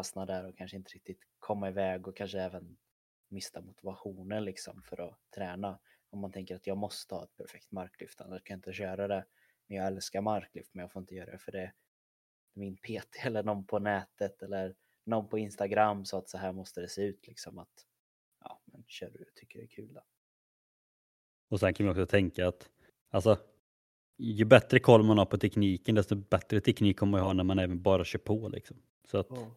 [0.00, 2.76] fastna där och kanske inte riktigt komma iväg och kanske även
[3.28, 5.78] mista motivationen liksom för att träna.
[6.10, 9.08] Om man tänker att jag måste ha ett perfekt marklyft, annars kan jag inte köra
[9.08, 9.24] det.
[9.66, 11.72] Men jag älskar marklyft, men jag får inte göra det för det är
[12.52, 16.80] min PT eller någon på nätet eller någon på Instagram sa att så här måste
[16.80, 17.86] det se ut liksom att
[18.44, 20.02] ja, men kör du tycker det är kul då.
[21.48, 22.70] Och sen kan man också tänka att
[23.10, 23.38] alltså
[24.18, 27.58] ju bättre koll man har på tekniken desto bättre teknik kommer man ha när man
[27.58, 28.82] även bara kör på liksom.
[29.04, 29.48] Så att oh.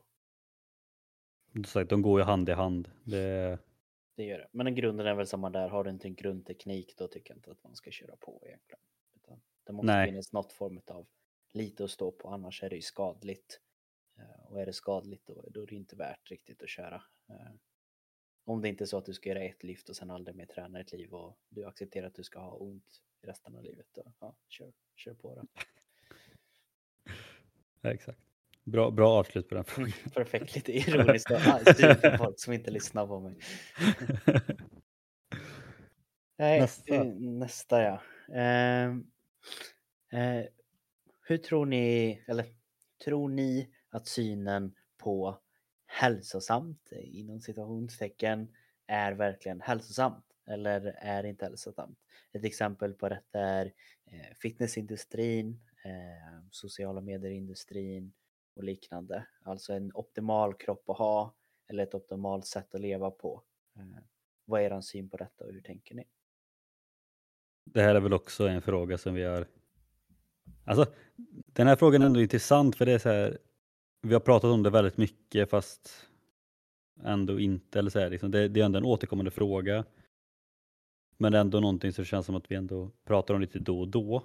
[1.65, 2.89] Sagt, de går ju hand i hand.
[3.03, 3.59] Det...
[4.15, 4.47] det gör det.
[4.51, 5.69] Men grunden är väl samma där.
[5.69, 8.81] Har du inte en grundteknik då tycker jag inte att man ska köra på egentligen.
[9.15, 10.07] Utan det måste Nej.
[10.09, 11.07] finnas något form av
[11.53, 13.59] lite att stå på annars är det ju skadligt.
[14.17, 17.03] Eh, och är det skadligt då, då är det inte värt riktigt att köra.
[17.29, 17.51] Eh,
[18.45, 20.45] om det inte är så att du ska göra ett lyft och sen aldrig mer
[20.45, 23.87] träna ett liv och du accepterar att du ska ha ont i resten av livet.
[23.91, 25.47] Då, ja, kör, kör på det.
[27.89, 28.32] Exakt.
[28.63, 29.91] Bra, bra avslut på den frågan.
[30.13, 33.35] Perfekt, lite ironiskt för folk som inte lyssnar på mig.
[36.37, 36.95] Nej, nästa.
[36.95, 38.01] Eh, nästa ja.
[38.35, 38.85] Eh,
[40.19, 40.45] eh,
[41.21, 42.45] hur tror ni, eller
[43.05, 45.39] tror ni att synen på
[45.85, 48.47] hälsosamt inom situationstecken
[48.87, 51.99] är verkligen hälsosamt eller är inte hälsosamt?
[52.31, 53.65] Ett exempel på detta är
[54.05, 58.13] eh, fitnessindustrin, eh, sociala medieindustrin,
[58.55, 59.27] och liknande.
[59.43, 61.35] Alltså en optimal kropp att ha
[61.67, 63.43] eller ett optimalt sätt att leva på.
[63.75, 64.03] Eh,
[64.45, 66.03] vad är er syn på detta och hur tänker ni?
[67.65, 69.47] Det här är väl också en fråga som vi har...
[70.65, 70.93] Alltså,
[71.45, 73.37] den här frågan är ändå intressant för det är så här,
[74.01, 76.09] vi har pratat om det väldigt mycket fast
[77.03, 77.79] ändå inte.
[77.79, 78.31] Eller så här, liksom.
[78.31, 79.85] det, det är ändå en återkommande fråga.
[81.17, 83.79] Men det är ändå någonting som känns som att vi ändå pratar om lite då
[83.79, 84.23] och då.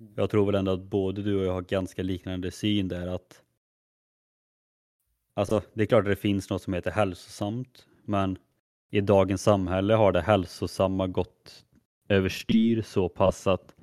[0.00, 0.12] Mm.
[0.16, 3.42] Jag tror väl ändå att både du och jag har ganska liknande syn där att
[5.34, 8.38] Alltså det är klart att det finns något som heter hälsosamt men
[8.90, 11.64] i dagens samhälle har det hälsosamma gått
[12.08, 13.74] överstyr så pass att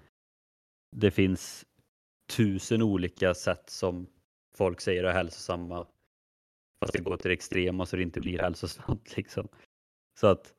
[0.95, 1.65] det finns
[2.35, 4.07] tusen olika sätt som
[4.55, 5.87] folk säger är hälsosamma
[6.79, 9.13] fast det går till det extrema så det inte blir hälsosamt.
[9.17, 9.47] Liksom.
[10.19, 10.53] Så att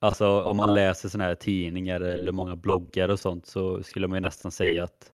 [0.00, 4.22] alltså, om man läser sådana här tidningar eller många bloggar och sånt så skulle man
[4.22, 5.12] nästan säga att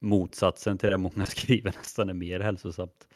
[0.00, 3.08] motsatsen till det många skriver nästan är mer hälsosamt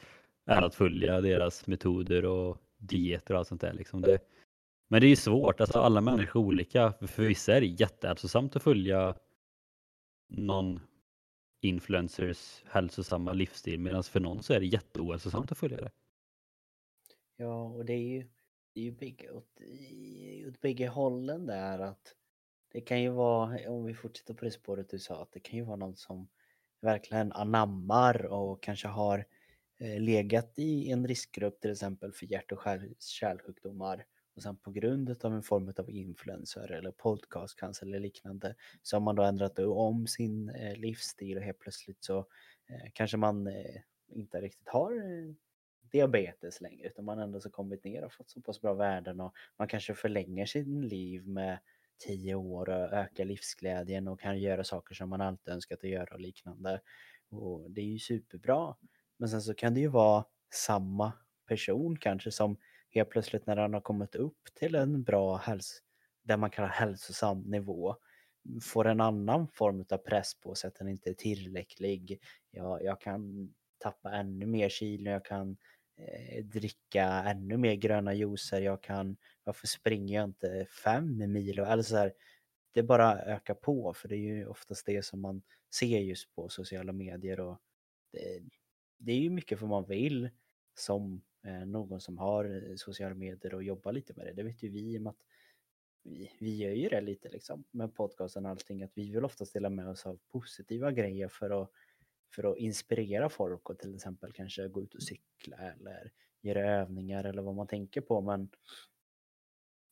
[0.47, 3.73] är att följa deras metoder och dieter och allt sånt där.
[3.73, 4.19] Liksom det,
[4.89, 6.93] men det är ju svårt, alltså alla människor är olika.
[6.93, 9.15] För vissa är det jättehälsosamt att följa
[10.29, 10.81] någon
[11.61, 15.91] influencers hälsosamma livsstil medan för någon så är det jätteohälsosamt att följa det.
[17.37, 18.27] Ja, och det är ju
[18.77, 19.61] det är ju bägge, åt,
[20.49, 22.15] åt bägge hållen där att
[22.73, 25.59] det kan ju vara, om vi fortsätter på det spåret du sa, att det kan
[25.59, 26.29] ju vara någon som
[26.81, 29.25] verkligen anammar och kanske har eh,
[29.79, 32.61] Eh, legat i en riskgrupp till exempel för hjärt och
[32.99, 38.97] kärlsjukdomar och sen på grund av en form av influencer eller podcastcancer eller liknande så
[38.97, 42.19] har man då ändrat om sin eh, livsstil och helt plötsligt så
[42.69, 43.49] eh, kanske man
[44.09, 44.93] inte riktigt har
[45.93, 49.35] diabetes längre utan man ändå så kommit ner och fått så pass bra värden och
[49.59, 51.59] man kanske förlänger sin liv med
[51.99, 56.15] 10 år och ökar livsglädjen och kan göra saker som man alltid önskat att göra
[56.15, 56.81] och liknande.
[57.31, 58.75] Och det är ju superbra.
[59.19, 60.25] Men sen så kan det ju vara
[60.55, 61.13] samma
[61.49, 62.57] person kanske som
[62.91, 65.83] helt plötsligt när han har kommit upp till en bra häls
[66.23, 67.97] där man kallar hälsosam nivå
[68.63, 72.21] får en annan form av press på sig att den inte är tillräcklig.
[72.51, 75.57] Jag, jag kan tappa ännu mer kilo, jag kan
[75.97, 81.59] eh, dricka ännu mer gröna juicer, jag kan, varför springer jag inte fem mil?
[81.59, 82.13] Eller så här,
[82.73, 85.43] det bara ökar på för det är ju oftast det som man
[85.75, 87.59] ser just på sociala medier och
[88.13, 88.43] det,
[88.99, 90.31] det är ju mycket för man vill
[90.75, 94.33] som eh, någon som har eh, sociala medier och jobbar lite med det.
[94.33, 95.25] Det vet ju vi i och med att
[96.03, 99.53] vi, vi gör ju det lite liksom med podcasten och allting att vi vill oftast
[99.53, 101.71] dela med oss av positiva grejer för att,
[102.35, 107.25] för att inspirera folk och till exempel kanske gå ut och cykla eller göra övningar
[107.25, 108.21] eller vad man tänker på.
[108.21, 108.51] Men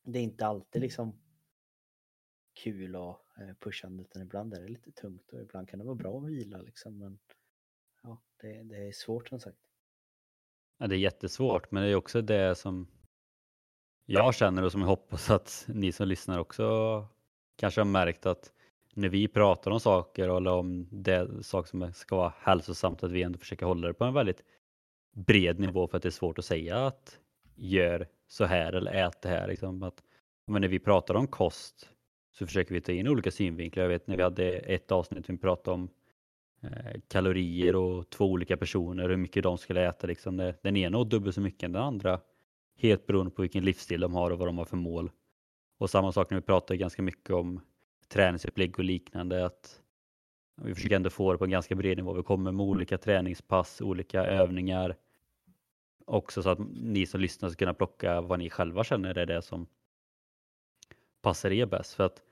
[0.02, 1.20] det är inte alltid liksom
[2.52, 4.54] kul och eh, pushande utan ibland.
[4.54, 7.18] Är det lite tungt och ibland kan det vara bra att vila liksom men
[8.04, 9.58] ja, det, det är svårt som sagt.
[10.78, 12.86] Ja, det är jättesvårt, men det är också det som
[14.06, 17.06] jag känner och som jag hoppas att ni som lyssnar också
[17.56, 18.52] kanske har märkt att
[18.94, 23.22] när vi pratar om saker eller om det saker som ska vara hälsosamt att vi
[23.22, 24.42] ändå försöker hålla det på en väldigt
[25.12, 27.18] bred nivå för att det är svårt att säga att
[27.54, 29.48] gör så här eller ät det här.
[29.48, 29.82] Liksom.
[29.82, 30.02] Att,
[30.46, 31.90] men när vi pratar om kost
[32.32, 33.82] så försöker vi ta in olika synvinklar.
[33.82, 35.88] Jag vet när vi hade ett avsnitt vi pratade om
[36.64, 40.07] Eh, kalorier och två olika personer, hur mycket de skulle äta.
[40.07, 40.53] Liksom.
[40.62, 42.20] Den ena åt dubbelt så mycket än den andra.
[42.77, 45.11] Helt beroende på vilken livsstil de har och vad de har för mål.
[45.79, 47.61] Och samma sak när vi pratar ganska mycket om
[48.09, 49.46] träningsupplägg och liknande.
[49.46, 49.81] att
[50.62, 52.12] Vi försöker ändå få det på en ganska bred nivå.
[52.12, 54.96] Vi kommer med olika träningspass, olika övningar.
[56.07, 59.42] Också så att ni som lyssnar ska kunna plocka vad ni själva känner är det
[59.42, 59.66] som
[61.22, 61.94] passar er bäst.
[61.94, 62.22] För att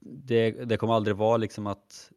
[0.00, 2.12] det, det kommer aldrig vara liksom att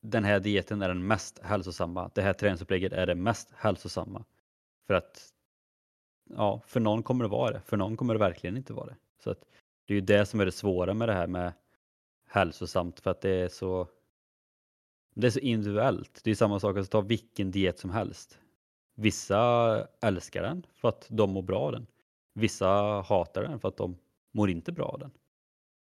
[0.00, 2.10] den här dieten är den mest hälsosamma.
[2.14, 4.24] Det här träningsupplägget är det mest hälsosamma.
[4.86, 5.32] För att
[6.24, 7.60] ja, för någon kommer det vara det.
[7.60, 8.96] För någon kommer det verkligen inte vara det.
[9.24, 9.40] Så att
[9.86, 11.52] det är ju det som är det svåra med det här med
[12.26, 13.88] hälsosamt för att det är så
[15.14, 16.20] det är så individuellt.
[16.24, 18.38] Det är samma sak att ta vilken diet som helst.
[18.94, 21.86] Vissa älskar den för att de mår bra av den.
[22.34, 22.66] Vissa
[23.00, 23.96] hatar den för att de
[24.32, 25.10] mår inte bra av den.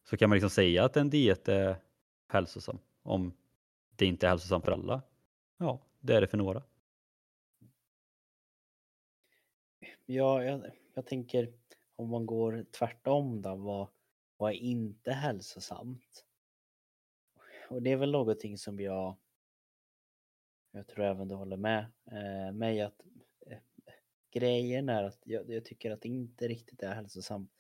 [0.04, 1.76] Så kan man liksom säga att en diet är
[2.28, 3.32] hälsosam om
[4.00, 5.02] det inte är hälsosamt för alla.
[5.58, 6.62] Ja, det är det för några.
[10.06, 11.52] Ja, jag, jag tänker
[11.96, 13.88] om man går tvärtom då, vad,
[14.36, 16.24] vad är inte hälsosamt?
[17.68, 19.16] Och det är väl någonting som jag,
[20.70, 23.02] jag tror även du håller med eh, mig att
[23.46, 23.58] eh,
[24.30, 27.52] grejen är att jag, jag tycker att det inte riktigt är hälsosamt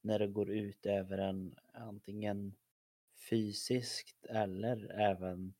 [0.00, 2.54] när det går ut över en antingen
[3.30, 5.54] fysiskt eller även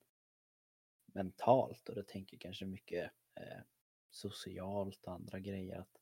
[1.15, 3.61] mentalt och då tänker jag kanske mycket eh,
[4.11, 5.79] socialt och andra grejer.
[5.79, 6.01] Att,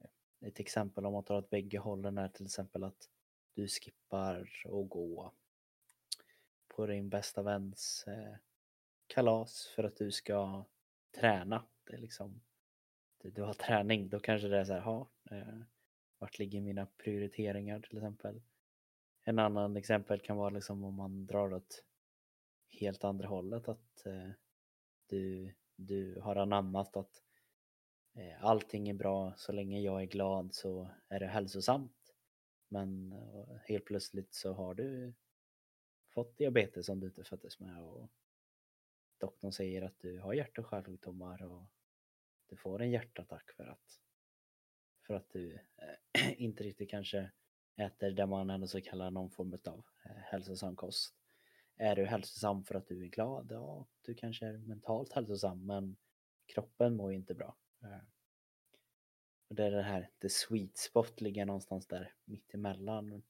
[0.00, 3.10] eh, ett exempel om man tar åt bägge hållen är till exempel att
[3.54, 5.32] du skippar att gå
[6.68, 8.36] på din bästa väns eh,
[9.06, 10.64] kalas för att du ska
[11.20, 11.64] träna.
[11.84, 12.40] Det är liksom,
[13.18, 15.58] du, du har träning, då kanske det är så här, ha, eh,
[16.18, 18.42] vart ligger mina prioriteringar till exempel.
[19.22, 21.84] En annan exempel kan vara liksom om man drar åt
[22.68, 24.30] helt andra hållet att eh,
[25.06, 27.22] du, du har anammat att
[28.14, 32.14] eh, allting är bra så länge jag är glad så är det hälsosamt.
[32.68, 35.14] Men eh, helt plötsligt så har du
[36.14, 38.10] fått diabetes som du inte föddes med och
[39.18, 41.66] doktorn säger att du har hjärt och kärlsjukdomar och
[42.46, 44.00] du får en hjärtattack för att
[45.06, 47.30] för att du eh, inte riktigt kanske
[47.76, 51.14] äter det man ändå så kallar någon form av eh, hälsosam kost.
[51.76, 53.46] Är du hälsosam för att du är glad?
[53.50, 55.96] Ja, du kanske är mentalt hälsosam men
[56.46, 57.56] kroppen mår ju inte bra.
[57.82, 57.98] Eh.
[59.48, 63.22] Och det är det här, the sweet spot ligger någonstans där mittemellan.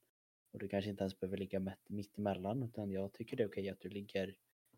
[0.53, 3.81] Och du kanske inte ens behöver ligga mittemellan utan jag tycker det är okej att
[3.81, 4.37] du ligger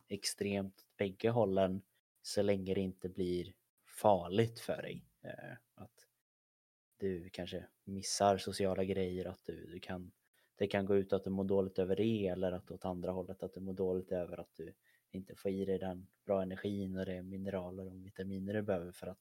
[0.09, 1.83] extremt åt bägge hållen
[2.23, 3.55] så länge det inte blir
[3.85, 5.05] farligt för dig.
[5.23, 6.07] Eh, att
[6.97, 10.11] du kanske missar sociala grejer, att du, du kan
[10.59, 13.43] det kan gå ut att du mår dåligt över det eller att åt andra hållet
[13.43, 14.75] att du mår dåligt över att du
[15.11, 19.07] inte får i dig den bra energin och det mineraler och vitaminer du behöver för
[19.07, 19.19] att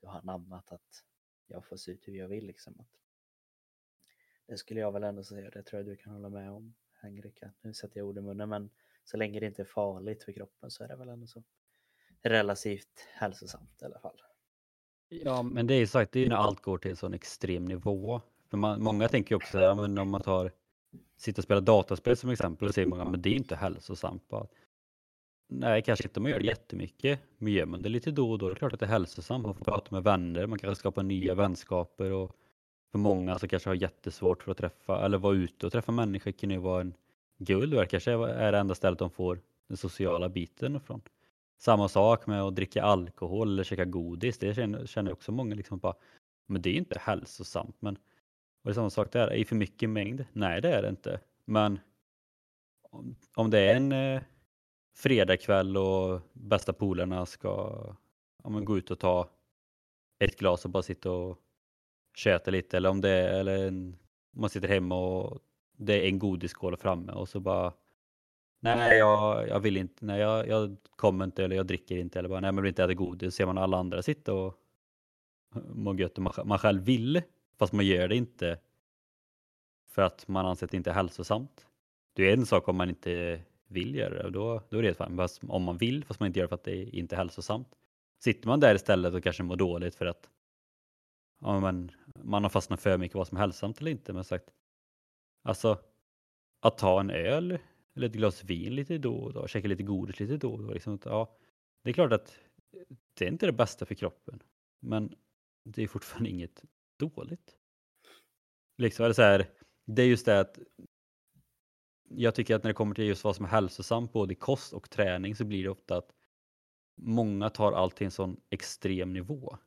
[0.00, 1.04] du har namnat att
[1.46, 2.74] jag får se ut hur jag vill liksom.
[2.78, 2.98] Att
[4.46, 7.52] det skulle jag väl ändå säga, det tror jag du kan hålla med om Henrika.
[7.60, 8.70] Nu sätter jag ord i munnen men
[9.04, 11.42] så länge det inte är farligt för kroppen så är det väl ändå så
[12.22, 14.22] relativt hälsosamt i alla fall.
[15.08, 17.64] Ja, men det är ju sagt, det är när allt går till en sån extrem
[17.64, 18.20] nivå.
[18.50, 20.52] För man, många tänker ju också, ja, men om man tar,
[21.16, 24.28] sitta och spela dataspel som exempel, och säger många, men det är inte hälsosamt.
[24.28, 24.46] Bara,
[25.48, 28.38] nej, kanske inte om man gör det jättemycket, men gör man det lite då och
[28.38, 29.46] då, det är klart att det är hälsosamt.
[29.46, 32.36] Man får prata med vänner, man kanske skapar nya vänskaper och
[32.92, 36.30] för många som kanske har jättesvårt för att träffa, eller vara ute och träffa människor
[36.30, 36.94] kan ju vara en
[37.38, 37.88] guld.
[37.88, 41.00] Kanske är det enda stället de får den sociala biten ifrån.
[41.58, 44.38] Samma sak med att dricka alkohol eller käka godis.
[44.38, 45.94] Det känner, känner också många liksom bara,
[46.46, 47.76] men det är ju inte hälsosamt.
[47.80, 47.98] Men
[48.62, 50.24] och det är samma sak där, i för mycket mängd?
[50.32, 51.20] Nej, det är det inte.
[51.44, 51.80] Men
[52.82, 54.22] om, om det är en eh,
[54.96, 57.50] fredagkväll och bästa polarna ska
[58.44, 59.30] ja, gå ut och ta
[60.18, 61.38] ett glas och bara sitta och
[62.16, 63.96] köta lite eller om det är eller en,
[64.30, 65.40] man sitter hemma och
[65.76, 67.72] det är en godisskål framme och så bara
[68.64, 72.28] Nej, jag, jag vill inte, nej jag, jag kommer inte eller jag dricker inte eller
[72.28, 73.34] bara nej men jag vill inte äta godis.
[73.34, 74.54] Ser man alla andra sitta och
[75.74, 77.22] må gött och man, man själv vill
[77.62, 78.58] fast man gör det inte
[79.88, 81.66] för att man anser att det inte är hälsosamt.
[82.12, 85.16] Det är en sak om man inte vill göra det då, då är det fine.
[85.16, 87.68] Fast om man vill fast man inte gör det för att det inte är hälsosamt.
[88.18, 90.30] Sitter man där istället och kanske mår dåligt för att
[91.40, 94.12] ja, men, man har fastnat för mycket vad som är hälsosamt eller inte.
[94.12, 94.50] Men sagt,
[95.42, 95.78] alltså
[96.60, 97.58] att ta en öl
[97.94, 100.72] eller ett glas vin lite då och då, käka lite godis lite då och då.
[100.72, 101.36] Liksom, ja,
[101.82, 102.38] det är klart att
[103.14, 104.42] det är inte det bästa för kroppen,
[104.80, 105.14] men
[105.64, 106.64] det är fortfarande inget
[107.10, 107.56] dåligt.
[108.78, 109.48] Liksom, eller så här,
[109.86, 110.58] det är just det att
[112.08, 114.72] jag tycker att när det kommer till just vad som är hälsosamt både i kost
[114.72, 116.12] och träning så blir det ofta att
[116.96, 119.58] många tar allt till en sån extrem nivå.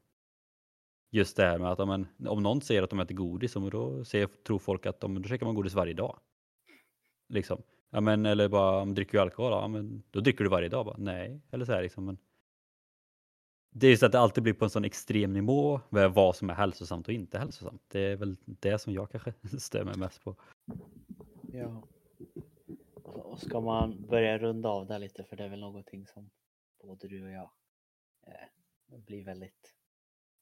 [1.11, 4.27] Just det här med att om, om någon säger att de äter godis, då säger,
[4.27, 6.19] tror folk att de, då käkar man godis varje dag.
[7.29, 7.61] Liksom.
[7.89, 9.51] Ja, men, eller bara, om dricker du alkohol?
[9.51, 10.85] Ja, men då dricker du varje dag.
[10.85, 12.05] Bara, Nej, eller så här liksom.
[12.05, 12.17] Men
[13.77, 16.35] det är ju så att det alltid blir på en sån extrem nivå med vad
[16.35, 17.81] som är hälsosamt och inte hälsosamt.
[17.87, 20.35] Det är väl det som jag kanske stör mig mest på.
[21.53, 21.87] Ja.
[23.03, 26.29] Och ska man börja runda av där lite för det är väl någonting som
[26.83, 27.49] både du och jag
[28.27, 29.75] eh, blir väldigt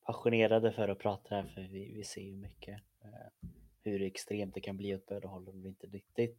[0.05, 3.49] passionerade för att prata här för vi, vi ser ju mycket eh,
[3.81, 6.37] hur extremt det kan bli åt båda hållen och inte riktigt.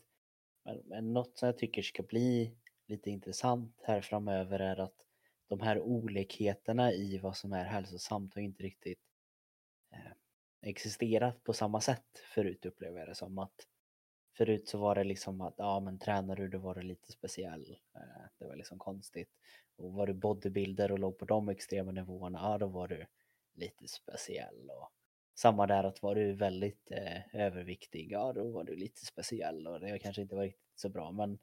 [0.65, 5.05] Men, men något som jag tycker ska bli lite intressant här framöver är att
[5.49, 9.01] de här olikheterna i vad som är hälsosamt har inte riktigt
[9.93, 10.13] eh,
[10.63, 13.69] existerat på samma sätt förut upplever jag det som att
[14.37, 17.77] förut så var det liksom att ja men tränar du då var du lite speciell.
[17.95, 19.31] Eh, det var liksom konstigt.
[19.77, 23.07] Och var du bodybuilder och låg på de extrema nivåerna, ja då var du
[23.55, 24.71] lite speciell.
[24.71, 24.91] Och
[25.35, 29.81] samma där att var du väldigt eh, överviktig, ja då var du lite speciell och
[29.81, 31.13] det kanske inte var riktigt så bra.
[31.13, 31.39] Men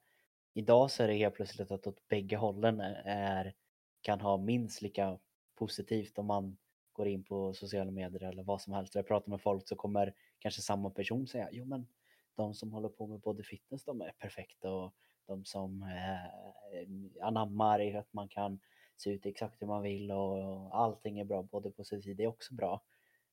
[0.54, 3.54] idag så är det helt plötsligt att åt bägge hållen eh, är
[4.02, 5.20] kan ha minst lika
[5.56, 6.58] positivt om man
[6.92, 8.96] går in på sociala medier eller vad som helst.
[8.96, 11.88] Jag pratar med folk så kommer kanske samma person säga jo men
[12.36, 14.94] de som håller på med både fitness de är perfekta och
[15.28, 18.60] de som eh, anammar att man kan
[18.98, 22.28] se ut exakt hur man vill och allting är bra, både på sin sida är
[22.28, 22.84] också bra.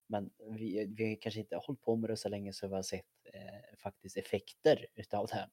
[0.06, 2.82] Men vi, vi kanske inte har hållit på med det så länge så vi har
[2.82, 5.34] sett eh, faktiskt effekter utav det.
[5.34, 5.48] här.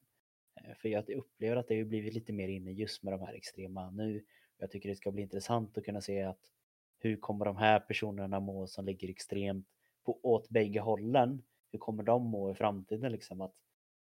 [0.54, 3.34] Eh, för jag upplever att det har blivit lite mer inne just med de här
[3.34, 4.24] extrema nu
[4.58, 6.52] jag tycker det ska bli intressant att kunna se att
[6.98, 9.66] hur kommer de här personerna må som ligger extremt
[10.04, 11.42] på, åt bägge hållen?
[11.72, 13.40] Hur kommer de må i framtiden liksom?
[13.40, 13.54] Att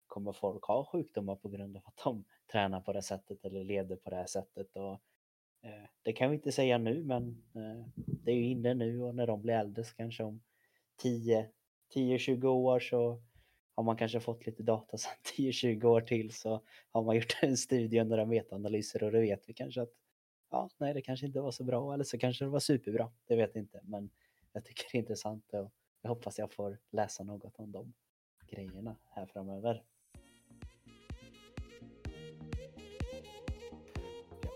[0.06, 3.96] kommer folk ha sjukdomar på grund av att de tränar på det sättet eller leder
[3.96, 4.76] på det här sättet?
[4.76, 4.92] Och,
[5.62, 9.14] eh, det kan vi inte säga nu, men eh, det är ju inne nu och
[9.14, 10.42] när de blir äldre så kanske om
[11.02, 13.22] 10-20 år så
[13.74, 17.56] har man kanske fått lite data sen 10-20 år till så har man gjort en
[17.56, 19.92] studie och några metaanalyser och då vet vi kanske att
[20.50, 23.10] ja, nej, det kanske inte var så bra eller så kanske det var superbra.
[23.26, 24.10] Det vet jag inte, men
[24.52, 25.70] jag tycker det är intressant och
[26.02, 27.92] jag hoppas jag får läsa något om de
[28.48, 29.82] grejerna här framöver.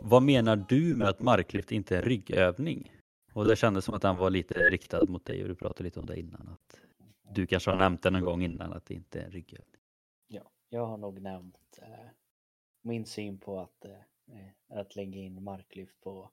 [0.03, 2.93] Vad menar du med att marklyft inte är en ryggövning?
[3.33, 6.01] Och det kändes som att den var lite riktad mot dig och du pratade lite
[6.01, 6.49] om det innan.
[6.49, 6.81] Att
[7.35, 9.81] du kanske har nämnt det någon gång innan att det inte är en ryggövning.
[10.27, 12.09] Ja, jag har nog nämnt eh,
[12.83, 13.91] min syn på att eh,
[14.69, 16.31] att lägga in marklyft på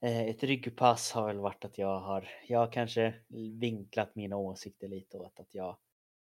[0.00, 3.14] Eh, ett ryggpass har väl varit att jag har, jag har kanske
[3.60, 5.76] vinklat mina åsikter lite åt att jag,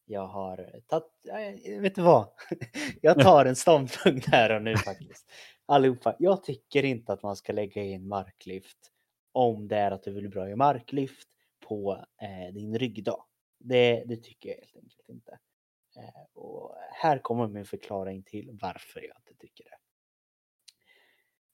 [0.05, 2.29] jag har tagit, vet du vad?
[3.01, 5.31] Jag tar en ståndpunkt här och nu faktiskt.
[5.65, 8.91] Allihopa, jag tycker inte att man ska lägga in marklyft
[9.31, 11.27] om det är att du vill bra i marklyft
[11.67, 13.23] på eh, din ryggdag.
[13.59, 15.39] Det, det tycker jag helt enkelt inte.
[15.97, 19.77] Eh, och här kommer min förklaring till varför jag inte tycker det.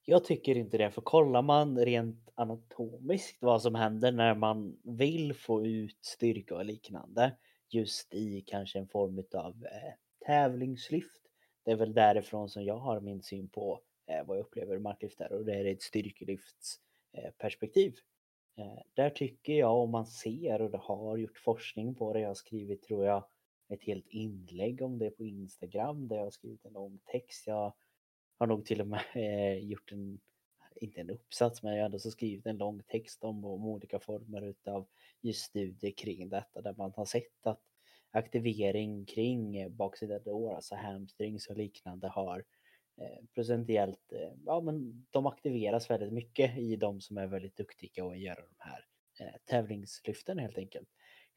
[0.05, 5.33] Jag tycker inte det, för kollar man rent anatomiskt vad som händer när man vill
[5.33, 7.37] få ut styrka och liknande
[7.69, 9.93] just i kanske en form av eh,
[10.25, 11.21] tävlingslyft.
[11.65, 15.21] Det är väl därifrån som jag har min syn på eh, vad jag upplever marklyft
[15.21, 17.95] är och det är ett styrkelyftsperspektiv.
[18.57, 22.19] Eh, eh, där tycker jag om man ser och det har gjort forskning på det.
[22.19, 23.25] Jag har skrivit tror jag
[23.69, 27.47] ett helt inlägg om det på Instagram där jag har skrivit en lång text.
[27.47, 27.73] Jag
[28.41, 30.19] har nog till och med eh, gjort en,
[30.75, 33.99] inte en uppsats, men jag har ändå så skrivit en lång text om, om olika
[33.99, 34.87] former utav
[35.21, 37.61] just studier kring detta där man har sett att
[38.11, 42.43] aktivering kring eh, baksida lår, alltså hamstrings och liknande har
[43.01, 48.05] eh, procentuellt, eh, ja men de aktiveras väldigt mycket i de som är väldigt duktiga
[48.05, 48.85] och gör de här
[49.19, 50.89] eh, tävlingslyften helt enkelt.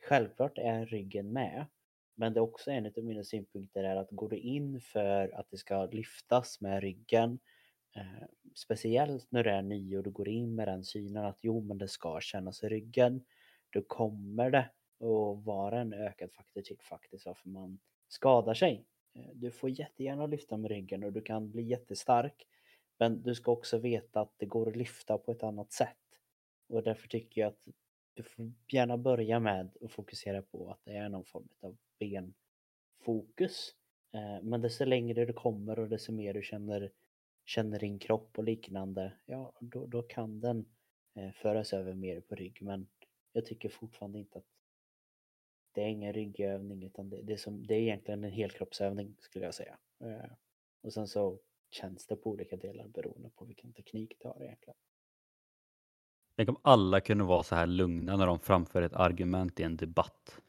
[0.09, 1.67] Självklart är ryggen med,
[2.15, 5.51] men det är också en av mina synpunkter är att går du in för att
[5.51, 7.39] det ska lyftas med ryggen,
[7.97, 11.61] eh, speciellt när du är ny och du går in med den synen att jo
[11.61, 13.25] men det ska kännas i ryggen,
[13.71, 18.85] då kommer det att vara en ökad faktor till faktiskt varför man skadar sig.
[19.15, 22.47] Eh, du får jättegärna lyfta med ryggen och du kan bli jättestark.
[22.99, 25.97] Men du ska också veta att det går att lyfta på ett annat sätt.
[26.69, 27.69] Och därför tycker jag att
[28.15, 33.75] du får gärna börja med att fokusera på att det är någon form av benfokus.
[34.13, 36.93] Eh, men desto längre du kommer och desto mer du känner,
[37.45, 40.67] känner din kropp och liknande, ja då, då kan den
[41.15, 42.63] eh, föras över mer på rygg.
[42.63, 42.87] Men
[43.33, 44.45] jag tycker fortfarande inte att
[45.73, 49.45] det är ingen ryggövning utan det, det, är, som, det är egentligen en helkroppsövning skulle
[49.45, 49.79] jag säga.
[50.01, 50.33] Eh,
[50.81, 51.39] och sen så
[51.71, 54.77] känns det på olika delar beroende på vilken teknik du har egentligen.
[56.37, 59.77] Tänk om alla kunde vara så här lugna när de framför ett argument i en
[59.77, 60.41] debatt.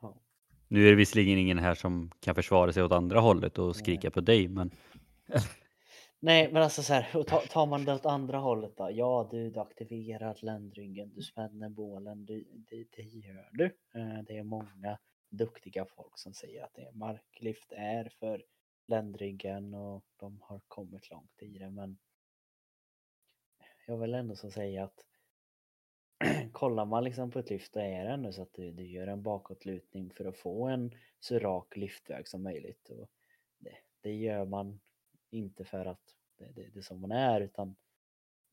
[0.00, 0.20] Ja.
[0.68, 4.08] Nu är det visserligen ingen här som kan försvara sig åt andra hållet och skrika
[4.08, 4.10] Nej.
[4.10, 4.70] på dig, men...
[6.20, 8.90] Nej, men alltså så här, tar man det åt andra hållet då?
[8.92, 13.64] Ja, du, du aktiverar ländryggen, du spänner bålen, du, det, det gör du.
[13.64, 14.98] Eh, det är många
[15.30, 18.42] duktiga folk som säger att det är marklyft är för
[18.86, 21.98] ländryggen och de har kommit långt i det, men
[23.88, 25.04] jag vill ändå så säga att
[26.52, 29.06] kollar man liksom på ett lyft då är det ändå så att du, du gör
[29.06, 32.88] en bakåtlutning för att få en så rak lyftväg som möjligt.
[32.88, 33.10] Och
[33.58, 34.80] det, det gör man
[35.30, 37.76] inte för att det, det, det är som man är utan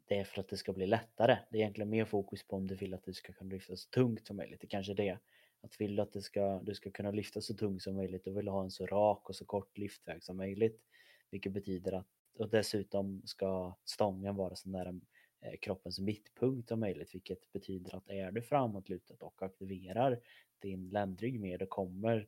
[0.05, 1.37] det är för att det ska bli lättare.
[1.49, 3.89] Det är egentligen mer fokus på om du vill att du ska kunna lyfta så
[3.89, 4.61] tungt som möjligt.
[4.61, 5.17] Det kanske är det.
[5.61, 8.31] Att vill du att det ska, du ska kunna lyfta så tungt som möjligt, då
[8.31, 10.81] vill du ha en så rak och så kort lyftväg som möjligt.
[11.29, 12.07] Vilket betyder att,
[12.39, 14.99] och dessutom ska stången vara så nära
[15.41, 20.19] Eh, kroppens mittpunkt om möjligt, vilket betyder att är du framåtlutad och aktiverar
[20.59, 22.27] din ländrygg mer, då kommer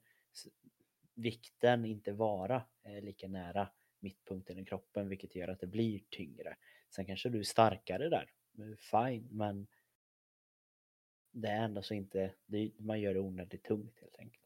[1.15, 6.55] vikten inte vara eh, lika nära mittpunkten i kroppen, vilket gör att det blir tyngre.
[6.89, 9.67] Sen kanske du är starkare där, eh, fine, men
[11.31, 12.33] det är ändå så inte,
[12.77, 14.43] man gör det onödigt tungt helt enkelt.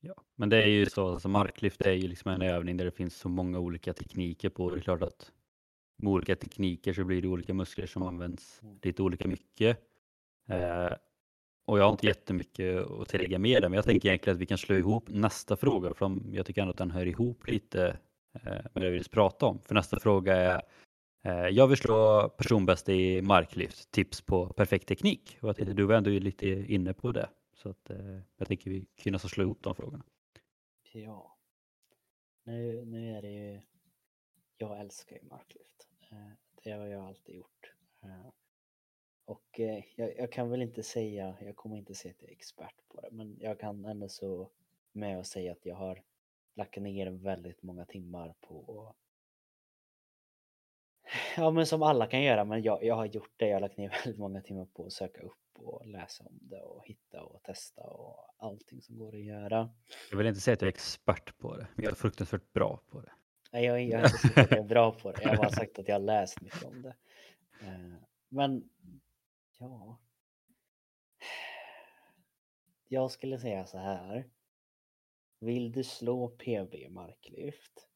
[0.00, 2.90] Ja, men det är ju så, alltså marklyft är ju liksom en övning där det
[2.90, 4.70] finns så många olika tekniker på.
[4.70, 5.32] Det är klart att
[5.96, 8.78] med olika tekniker så blir det olika muskler som används mm.
[8.82, 9.78] lite olika mycket.
[10.48, 10.92] Eh,
[11.66, 14.46] och jag har inte jättemycket att tillägga med det, men jag tänker egentligen att vi
[14.46, 17.98] kan slå ihop nästa fråga, för jag tycker ändå att den hör ihop lite
[18.32, 19.60] eh, med det vi vill prata om.
[19.64, 20.62] För nästa fråga är,
[21.24, 25.38] eh, jag vill slå personbäst i marklyft, tips på perfekt teknik.
[25.40, 28.70] Och jag tänkte, du var ändå lite inne på det, så att, eh, jag tänker
[28.70, 30.04] vi kan nästan slå ihop de frågorna.
[30.92, 31.36] Ja,
[32.44, 33.60] nu, nu är det ju,
[34.58, 35.88] jag älskar ju marklyft.
[36.10, 36.30] Eh,
[36.62, 37.72] det har jag alltid gjort.
[38.02, 38.30] Eh,
[39.24, 42.34] och eh, jag, jag, kan väl inte säga, jag kommer inte säga att jag är
[42.34, 44.50] expert på det, men jag kan ändå så
[44.92, 46.02] med att säga att jag har
[46.54, 48.94] lagt ner väldigt många timmar på
[51.36, 53.46] Ja men som alla kan göra, men jag, jag har gjort det.
[53.46, 56.60] Jag har lagt ner väldigt många timmar på att söka upp och läsa om det
[56.60, 59.70] och hitta och testa och allting som går att göra.
[60.10, 62.80] Jag vill inte säga att jag är expert på det, men jag är fruktansvärt bra
[62.90, 63.12] på det.
[63.52, 65.22] Nej, jag, jag har inte sagt att jag är bra på det.
[65.22, 66.94] Jag har bara sagt att jag har läst mycket om det.
[67.62, 67.94] Eh,
[68.28, 68.70] men
[69.58, 70.00] ja.
[72.88, 74.30] Jag skulle säga så här.
[75.40, 77.88] Vill du slå PB marklyft?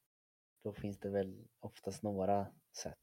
[0.62, 2.46] Då finns det väl oftast några
[2.76, 2.98] sätt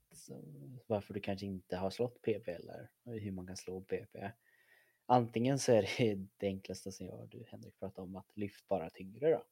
[0.87, 4.31] varför du kanske inte har slått PP eller hur man kan slå PP.
[5.05, 8.67] Antingen så är det det enklaste som jag och du Henrik pratade om att lyft
[8.67, 9.43] bara tyngre då.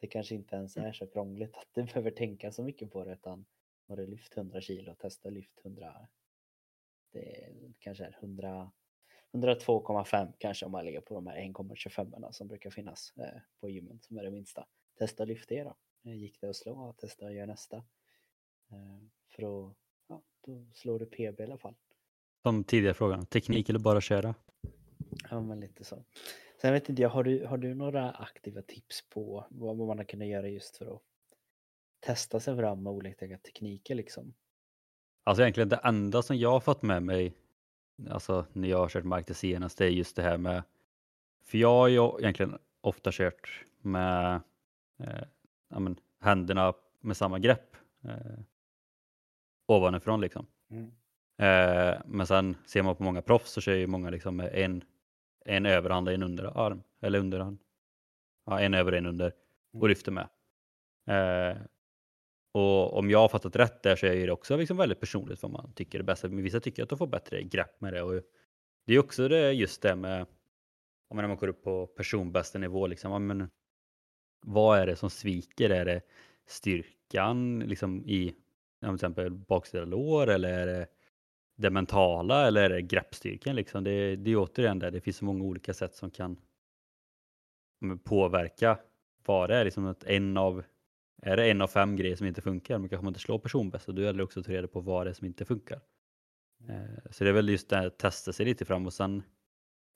[0.00, 3.12] Det kanske inte ens är så krångligt att du behöver tänka så mycket på det
[3.12, 3.46] utan
[3.88, 6.08] har du lyft 100 kilo, testa lyft 100.
[7.12, 8.72] Det kanske är 100
[9.32, 13.98] 102,5 kanske om man ligger på de här 1,25 som brukar finnas eh, på gymmen
[14.02, 14.66] som är det minsta.
[14.98, 15.76] Testa lyft det då.
[16.02, 16.92] Gick det att slå?
[16.92, 17.76] Testa att göra nästa.
[18.70, 19.76] Eh, för att,
[20.08, 21.74] ja, då slår du PB i alla fall.
[22.42, 24.34] Som tidigare frågan, teknik eller bara köra?
[25.30, 26.04] Ja, men lite så.
[26.60, 30.28] Sen vet inte jag, har du, har du några aktiva tips på vad, man kunnat
[30.28, 31.02] göra just för att
[32.00, 34.34] testa sig fram med olika tekniker liksom?
[35.24, 37.34] Alltså egentligen det enda som jag har fått med mig
[38.10, 40.62] alltså när jag har kört mark det senaste är just det här med,
[41.44, 44.40] för jag har ju egentligen ofta kört med
[44.98, 45.22] eh,
[45.68, 48.38] ja, men, händerna med samma grepp eh,
[49.66, 50.46] ovanifrån liksom.
[50.70, 50.84] Mm.
[51.38, 54.84] Eh, men sen ser man på många proffs så kör ju många liksom med en,
[55.46, 57.58] en överhand och en underarm, eller underhand.
[58.46, 59.32] Ja, en över och en under
[59.72, 59.88] och mm.
[59.88, 60.28] lyfter med.
[61.06, 61.56] Eh,
[62.52, 65.52] och om jag har fattat rätt där så är det också liksom väldigt personligt vad
[65.52, 66.22] man tycker är bäst.
[66.22, 68.02] Men vissa tycker att de får bättre grepp med det.
[68.02, 68.22] Och
[68.86, 70.26] det är också det, just det med
[71.08, 72.86] om man går upp på personbästa nivå.
[72.86, 73.50] Liksom, men,
[74.40, 75.70] vad är det som sviker?
[75.70, 76.00] Är det
[76.46, 78.34] styrkan liksom, i
[78.80, 80.86] till exempel baksida lår eller är det
[81.56, 83.56] det mentala eller är det greppstyrkan?
[83.56, 83.84] Liksom?
[83.84, 86.36] Det, det är återigen där, det finns så många olika sätt som kan
[87.82, 88.78] mm, påverka
[89.26, 89.64] vad det är.
[89.64, 90.64] Liksom att en av
[91.22, 93.86] är det en av fem grejer som inte funkar, men kanske man inte slår personbäst,
[93.86, 95.80] då gäller det också att ta reda på vad det är som inte funkar.
[96.68, 99.22] Eh, så det är väl just det här att testa sig lite fram och sen,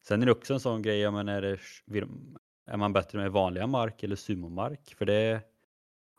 [0.02, 1.42] sen är det också en sån grej, men är,
[1.86, 2.08] det,
[2.66, 4.94] är man bättre med vanliga mark eller sumomark?
[4.94, 5.40] För det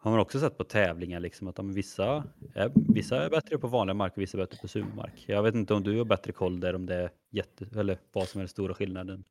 [0.04, 2.24] har man också sett på tävlingar, liksom, att vissa,
[2.56, 5.26] är, vissa är bättre på vanlig mark och vissa är bättre på supermark.
[5.28, 8.28] Jag vet inte om du har bättre koll där, om det är jätte, eller vad
[8.28, 9.24] som är den stora skillnaden.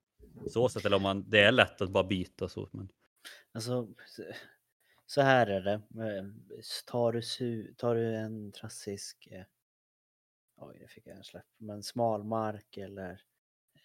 [0.46, 2.68] Så sätt, eller om man, det är lätt att bara byta så.
[2.72, 2.88] Men...
[3.52, 3.88] Alltså,
[5.06, 5.72] så här är det.
[5.72, 6.24] Eh,
[6.86, 9.44] tar du, tar du en klassisk, eh,
[10.56, 13.22] oj nu fick jag en släpp, men smalmark eller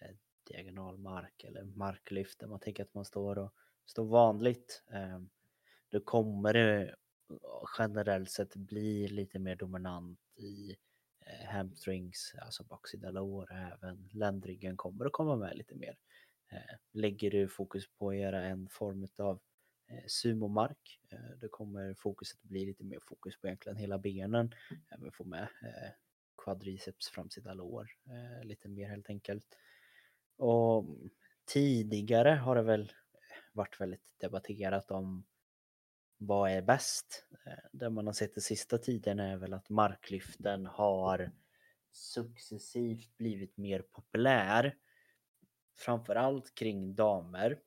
[0.00, 0.16] eh,
[0.48, 3.52] diagonalmark eller marklyft där man tänker att man står och
[3.86, 4.82] står vanligt.
[4.92, 5.20] Eh,
[5.96, 6.94] då kommer det eh,
[7.78, 10.76] generellt sett bli lite mer dominant i
[11.26, 15.96] eh, hamstrings, alltså baksida lår, även ländryggen kommer att komma med lite mer.
[16.52, 19.40] Eh, lägger du fokus på att göra en form av
[19.88, 21.00] Eh, sumomark.
[21.10, 24.54] Eh, då kommer fokuset bli lite mer fokus på egentligen hela benen.
[24.90, 25.90] Även få med eh,
[26.44, 29.46] quadriceps, framsida lår eh, lite mer helt enkelt.
[30.36, 30.84] Och
[31.44, 35.24] tidigare har det väl eh, varit väldigt debatterat om
[36.18, 37.26] vad är bäst?
[37.46, 41.32] Eh, det man har sett den sista tiden är väl att marklyften har
[41.92, 44.76] successivt blivit mer populär.
[45.74, 47.58] Framförallt kring damer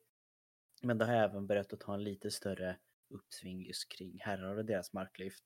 [0.81, 2.77] men det har även börjat att ta en lite större
[3.09, 5.43] uppsving just kring herrar och deras marklyft.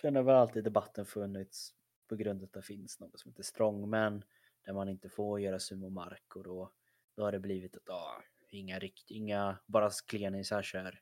[0.00, 1.74] Sen har väl alltid debatten funnits
[2.08, 4.24] på grund av att det finns något som heter strongman
[4.64, 6.72] där man inte får göra sumomark och då,
[7.16, 11.00] då har det blivit att ah, inga rikt, inga bara klenisar kör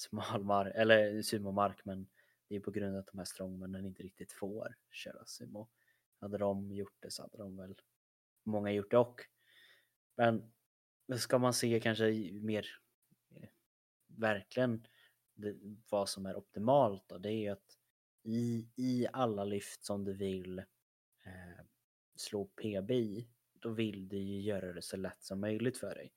[0.00, 2.06] smalmark eller sumomark men
[2.48, 5.68] det är på grund av att de här strongmännen inte riktigt får köra sumo.
[6.20, 7.74] Hade de gjort det så hade de väl
[8.42, 9.20] många gjort det och.
[10.16, 10.52] Men
[11.18, 12.66] ska man se kanske mer
[13.30, 13.48] eh,
[14.06, 14.86] verkligen
[15.34, 15.56] det,
[15.90, 17.78] vad som är optimalt då, det är att
[18.22, 21.64] i, i alla lyft som du vill eh,
[22.14, 26.12] slå PB i, då vill du ju göra det så lätt som möjligt för dig.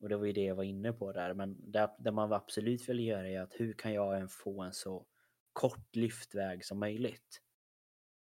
[0.00, 2.88] Och det var ju det jag var inne på där, men det, det man absolut
[2.88, 5.06] vill göra är att hur kan jag få en så
[5.52, 7.42] kort lyftväg som möjligt?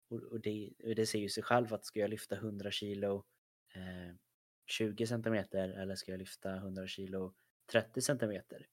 [0.08, 3.24] Och, och det, det ser ju sig själv att ska jag lyfta 100 kilo
[3.74, 4.14] eh,
[4.66, 7.34] 20 centimeter eller ska jag lyfta 100 kilo
[7.72, 8.66] 30 centimeter?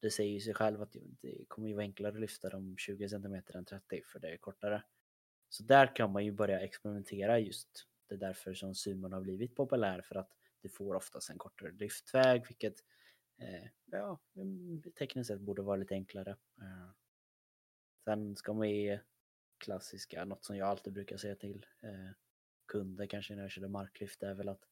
[0.00, 3.08] Det säger ju sig själv att det kommer ju vara enklare att lyfta de 20
[3.08, 4.82] centimeter än 30 för det är kortare.
[5.48, 7.86] Så där kan man ju börja experimentera just.
[8.08, 10.30] Det är därför som sumon har blivit populär för att
[10.64, 12.84] du får oftast en kortare driftväg vilket
[13.38, 16.30] eh, ja, mm, tekniskt sett borde vara lite enklare.
[16.30, 16.90] Eh.
[18.04, 19.00] Sen ska man ge
[19.58, 22.10] klassiska, något som jag alltid brukar säga till eh,
[22.66, 24.64] kunder kanske när jag kör marklyft är väl att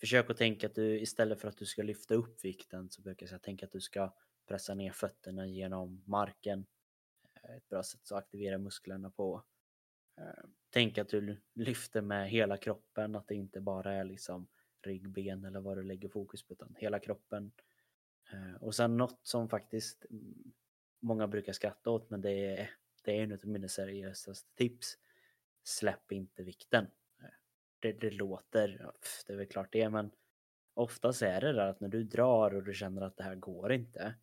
[0.00, 3.24] Försök att tänka att du istället för att du ska lyfta upp vikten så brukar
[3.24, 4.14] jag säga tänka att du ska
[4.46, 6.66] pressa ner fötterna genom marken.
[7.34, 9.44] Eh, ett bra sätt att aktivera musklerna på.
[10.16, 14.48] Eh, tänk att du lyfter med hela kroppen, att det inte bara är liksom
[14.86, 17.52] rygg, ben eller vad du lägger fokus på utan hela kroppen.
[18.32, 20.06] Eh, och sen något som faktiskt
[21.00, 22.70] många brukar skratta åt men det är
[23.02, 24.98] det är en av mina seriösaste tips.
[25.62, 26.84] Släpp inte vikten.
[27.20, 27.30] Eh,
[27.80, 28.92] det, det låter,
[29.26, 30.10] det är väl klart det, men
[30.74, 33.72] oftast är det där att när du drar och du känner att det här går
[33.72, 34.14] inte,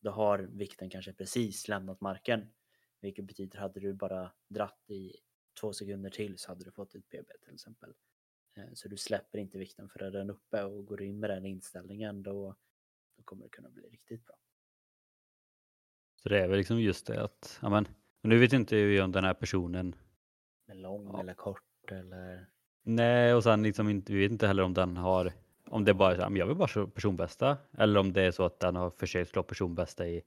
[0.00, 2.52] då har vikten kanske precis lämnat marken.
[3.00, 5.12] Vilket betyder hade du bara dratt i
[5.60, 7.94] två sekunder till så hade du fått ett PB till exempel.
[8.56, 12.22] Eh, så du släpper inte vikten för den uppe och går in med den inställningen
[12.22, 12.54] då,
[13.16, 14.36] då kommer det kunna bli riktigt bra.
[16.22, 17.88] Så det är väl liksom just det att, ja men,
[18.22, 19.94] nu vet inte vi om den här personen
[20.66, 21.20] är lång ja.
[21.20, 22.46] eller kort eller?
[22.82, 25.32] Nej, och sen liksom inte, vi vet inte heller om den har,
[25.66, 28.44] om det bara är så här, jag vill bara personbästa, eller om det är så
[28.44, 30.22] att den har försökt slå personbästa i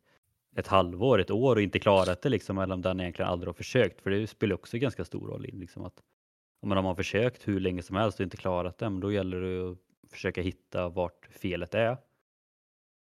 [0.55, 3.53] ett halvår, ett år och inte klarat det liksom, eller om den egentligen aldrig har
[3.53, 6.03] försökt, för det spelar också ganska stor roll in liksom att
[6.59, 9.41] om man har försökt hur länge som helst och inte klarat det, men då gäller
[9.41, 11.97] det att försöka hitta vart felet är.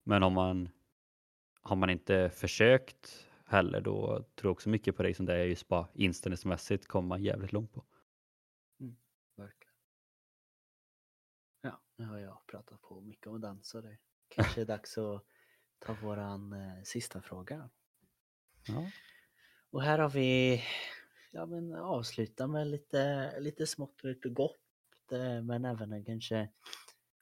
[0.04, 0.68] Men om man
[1.60, 5.44] har man inte försökt heller, då tror jag också mycket på det som det är
[5.44, 7.84] just bara inställningsmässigt kommer man jävligt långt på.
[8.80, 8.96] Mm,
[9.36, 9.74] verkligen.
[11.60, 13.98] Ja, nu har jag pratat på mycket om den så det
[14.28, 15.24] kanske är dags att
[15.78, 17.70] ta våran eh, sista fråga.
[18.66, 18.90] Ja.
[19.70, 20.62] Och här har vi
[21.34, 24.56] ja, men avsluta med lite, lite smått och lite gott
[25.12, 26.48] eh, men även en kanske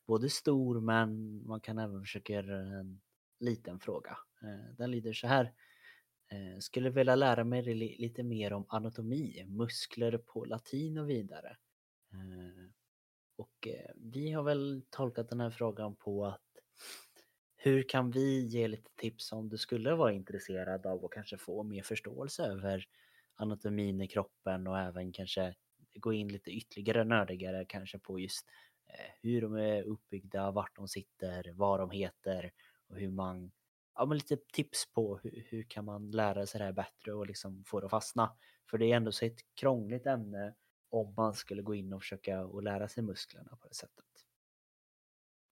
[0.06, 3.00] både stor men man kan även försöka göra en
[3.40, 4.18] liten fråga.
[4.42, 5.52] Eh, den lyder så här.
[6.32, 7.62] Eh, skulle vilja lära mig
[7.98, 11.56] lite mer om anatomi, muskler på latin och vidare.
[13.36, 16.58] Och vi har väl tolkat den här frågan på att
[17.56, 21.62] hur kan vi ge lite tips om du skulle vara intresserad av att kanske få
[21.62, 22.86] mer förståelse över
[23.34, 25.54] anatomin i kroppen och även kanske
[25.94, 28.48] gå in lite ytterligare nördigare kanske på just
[28.86, 32.52] eh, hur de är uppbyggda, vart de sitter, vad de heter
[32.88, 33.52] och hur man,
[33.94, 37.26] ja men lite tips på hur, hur kan man lära sig det här bättre och
[37.26, 38.36] liksom få det att fastna.
[38.70, 40.54] För det är ändå så ett krångligt ämne
[40.88, 44.04] om man skulle gå in och försöka och lära sig musklerna på det sättet.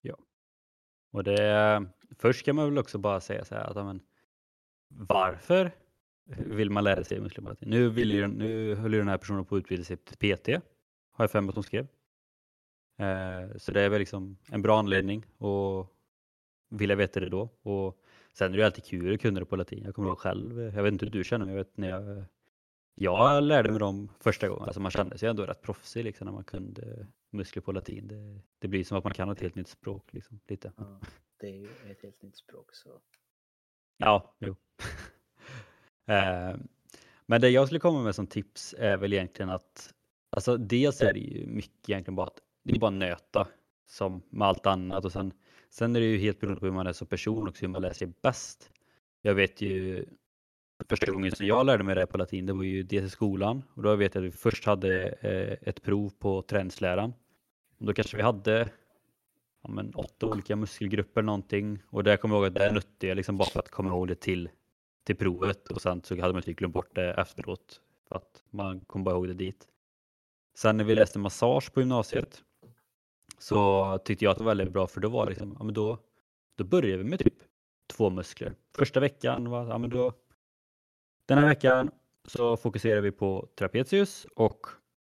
[0.01, 0.17] Ja,
[1.11, 1.87] och det
[2.19, 4.01] först kan man väl också bara säga så här att men,
[4.89, 5.73] varför
[6.27, 7.69] vill man lära sig muskelmatik.
[7.69, 10.49] Nu, vill ju, nu höll ju den här personen på att utbilda sig till PT,
[11.13, 11.87] har jag för mig att hon skrev.
[12.99, 15.87] Eh, så det är väl liksom en bra anledning och
[16.71, 17.49] vilja veta det då.
[17.63, 18.03] Och
[18.33, 19.85] sen är det ju alltid kul att kunna det på latin.
[19.85, 22.25] Jag kommer ihåg själv, jag vet inte hur du känner, men jag vet när jag,
[22.95, 24.65] jag lärde mig dem första gången.
[24.65, 28.09] Alltså man kände sig ändå rätt proffsig liksom, när man kunde muskler på latin.
[28.09, 30.13] Det, det blir som att man kan ett helt nytt språk.
[30.13, 30.73] Liksom, lite.
[30.77, 31.01] Ja,
[31.41, 32.75] det är ju ett helt nytt språk.
[32.75, 33.01] Så.
[33.97, 34.57] Ja, jo.
[36.11, 36.57] Eh,
[37.27, 39.95] men det jag skulle komma med som tips är väl egentligen att
[40.31, 43.49] alltså dels är det ju mycket egentligen bara att det är bara nöta
[43.87, 45.33] som med allt annat och sen,
[45.71, 47.83] sen är det ju helt beroende på hur man är som person och hur man
[47.83, 48.71] lär sig bäst.
[49.23, 50.05] Jag vet ju
[50.89, 53.63] första gången som jag lärde mig det på latin, det var ju dels i skolan
[53.75, 57.13] och då vet jag att vi först hade eh, ett prov på träningsläran.
[57.79, 58.69] Och då kanske vi hade
[59.63, 63.17] ja, men åtta olika muskelgrupper någonting och där kommer jag ihåg att det nötte jag
[63.17, 64.49] liksom bara för att komma ihåg det till
[65.05, 68.81] till provet och sen så hade man typ glömt bort det efteråt för att man
[68.81, 69.69] kom bara ihåg det dit.
[70.55, 72.45] Sen när vi läste massage på gymnasiet
[73.39, 75.75] så tyckte jag att det var väldigt bra för då var det liksom, ja men
[75.75, 75.99] då,
[76.57, 77.35] då började vi med typ
[77.87, 78.55] två muskler.
[78.77, 80.13] Första veckan var, ja men då,
[81.27, 81.91] den här veckan
[82.25, 84.67] så fokuserar vi på trapezius och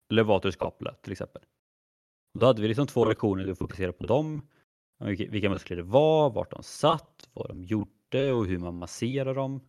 [0.09, 1.41] levator scapula till exempel.
[2.39, 4.41] Då hade vi liksom två lektioner där vi fokuserade på dem,
[4.99, 9.61] vilka muskler det var, vart de satt, vad de gjorde och hur man masserar dem.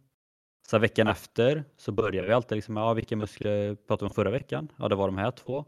[0.69, 4.31] Så veckan efter så börjar vi alltid liksom, ja vilka muskler pratade vi om förra
[4.31, 4.69] veckan?
[4.77, 5.65] Ja det var de här två.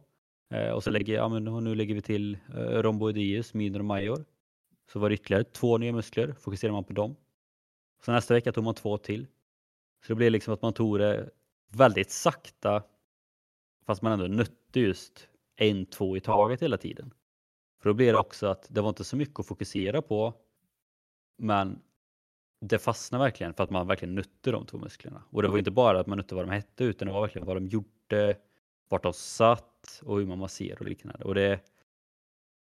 [0.51, 4.25] Eh, och så lägger, ja, men nu lägger vi till eh, rhomboideus, minor och major.
[4.93, 7.17] Så var det ytterligare två nya muskler, fokuserar man på dem.
[8.05, 9.27] Så nästa vecka tog man två till.
[10.07, 11.31] Så det blev liksom att man tog det
[11.73, 12.83] väldigt sakta
[13.87, 17.15] fast man ändå nötte just en, två i taget hela tiden.
[17.83, 20.35] För då blir det också att det var inte så mycket att fokusera på
[21.39, 21.83] men
[22.61, 25.23] det fastnade verkligen för att man verkligen nötte de två musklerna.
[25.31, 27.47] Och det var inte bara att man nötte vad de hette utan det var verkligen
[27.47, 28.37] vad de gjorde,
[28.89, 31.25] vart de satt och hur man masserade och liknande.
[31.25, 31.61] Och det,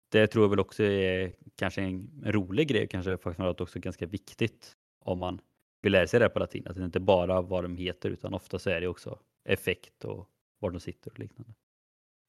[0.09, 4.77] det tror jag väl också är kanske en rolig grej, kanske faktiskt också ganska viktigt
[4.99, 5.41] om man
[5.81, 6.67] vill lära sig det på latin.
[6.67, 10.29] Att det inte bara vad de heter utan ofta så är det också effekt och
[10.59, 11.53] var de sitter och liknande.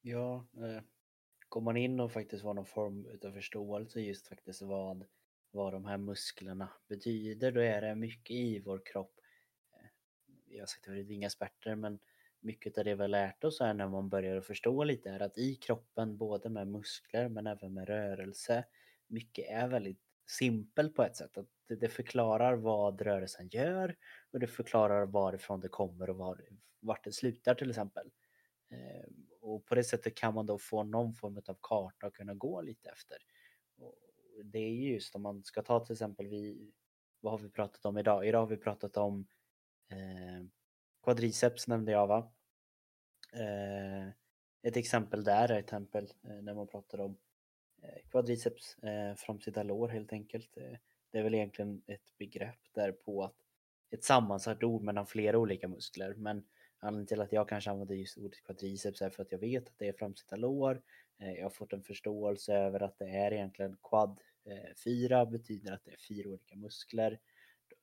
[0.03, 0.83] Ja, eh,
[1.49, 5.05] går man in och faktiskt har någon form av förståelse just faktiskt vad
[5.57, 9.21] vad de här musklerna betyder, då är det mycket i vår kropp.
[9.73, 9.89] Eh,
[10.49, 11.99] jag har sagt att vi är inga experter, men
[12.41, 15.39] mycket av det vi har lärt oss här när man börjar förstå lite är att
[15.39, 18.65] i kroppen, både med muskler men även med rörelse,
[19.07, 21.39] mycket är väldigt simpel på ett sätt.
[21.39, 23.97] Att det förklarar vad rörelsen gör
[24.31, 26.41] och det förklarar varifrån det kommer och var,
[26.81, 28.11] vart det slutar till exempel.
[28.71, 29.09] Eh,
[29.41, 32.61] och på det sättet kan man då få någon form av karta att kunna gå
[32.63, 33.19] lite efter.
[34.45, 36.73] Det är just om man ska ta till exempel vi,
[37.21, 38.27] vad har vi pratat om idag?
[38.29, 39.27] Idag har vi pratat om
[39.91, 40.47] eh,
[41.03, 42.33] quadriceps nämnde jag va?
[43.33, 44.09] Eh,
[44.63, 47.17] ett exempel där är ett exempel eh, när man pratar om
[47.83, 50.57] eh, quadriceps, eh, framsida lår helt enkelt.
[50.57, 50.79] Eh,
[51.11, 53.37] det är väl egentligen ett begrepp där på att
[53.91, 56.45] ett sammansatt ord mellan flera olika muskler men
[56.79, 59.79] anledningen till att jag kanske använder just ordet quadriceps är för att jag vet att
[59.79, 60.83] det är framsida lår.
[61.19, 65.73] Eh, jag har fått en förståelse över att det är egentligen quad eh, 4 betyder
[65.73, 67.21] att det är fyra olika muskler.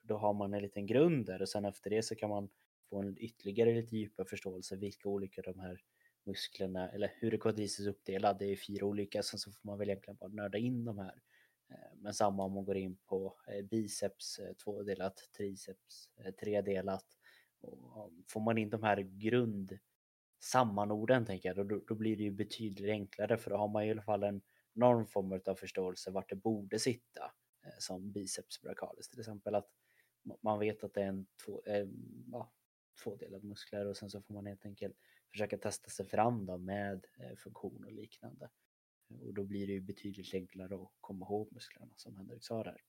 [0.02, 2.50] Då har man en liten grund där och sen efter det så kan man
[2.90, 5.82] få en ytterligare lite djupare förståelse vilka olika de här
[6.26, 8.40] musklerna eller hur är quadriceps uppdelad?
[8.40, 11.22] Det är fyra olika, sen så får man väl egentligen bara nörda in de här.
[11.70, 13.36] Eh, men samma om man går in på
[13.70, 16.10] biceps tvådelat, triceps
[16.40, 17.06] tredelat.
[17.62, 19.80] Och får man in de här grund
[20.44, 23.92] sammanorden tänker jag, då, då blir det ju betydligt enklare för då har man i
[23.92, 24.42] alla fall en
[24.74, 27.32] någon form av förståelse vart det borde sitta.
[27.66, 29.70] Eh, som biceps brachialis till exempel att
[30.42, 31.88] man vet att det är en två, eh,
[32.32, 32.52] ja,
[33.04, 34.98] tvådelad muskler och sen så får man helt enkelt
[35.32, 38.50] försöka testa sig fram då med eh, funktion och liknande.
[39.22, 42.82] Och då blir det ju betydligt enklare att komma ihåg musklerna som Henrik sa där.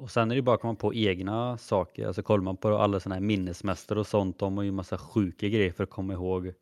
[0.00, 2.06] Och sen är det bara att komma på egna saker.
[2.06, 5.48] Alltså kollar man på alla sådana här minnesmästare och sånt, de har ju massa sjuka
[5.48, 6.52] grejer för att komma ihåg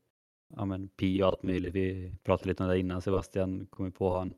[0.56, 1.74] ja, men, pi och allt möjligt.
[1.74, 4.34] Vi pratade lite om det innan, Sebastian kom på han.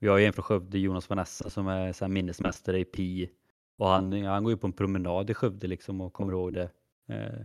[0.00, 3.30] Vi har ju en från Skövde, Jonas Vanessa, som är så här minnesmästare i pi.
[3.78, 6.70] Och han, han går ju på en promenad i Skövde liksom och kommer ihåg det.
[7.08, 7.44] Eh,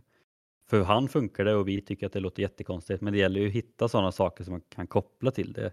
[0.70, 3.48] för han funkar det och vi tycker att det låter jättekonstigt men det gäller ju
[3.48, 5.72] att hitta sådana saker som man kan koppla till det.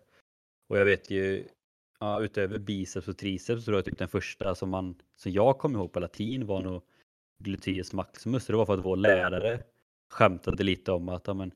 [0.69, 1.49] Och jag vet ju,
[2.01, 5.59] ja, utöver biceps och triceps så tror jag typ den första som, man, som jag
[5.59, 6.83] kom ihåg på latin var nog
[7.39, 8.47] gluteus maximus.
[8.47, 9.63] Det var för att vår lärare
[10.11, 11.53] skämtade lite om att ja, men,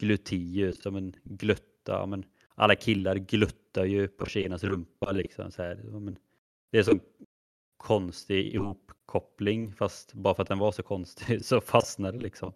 [0.00, 2.24] gluteus, ja, men, glutta, ja, men,
[2.54, 5.50] alla killar gluttar ju på tjejernas rumpa liksom.
[5.50, 5.80] Så här.
[5.84, 6.18] Ja, men,
[6.72, 6.98] det är så
[7.76, 12.52] konstig ihopkoppling fast bara för att den var så konstig så fastnade det liksom.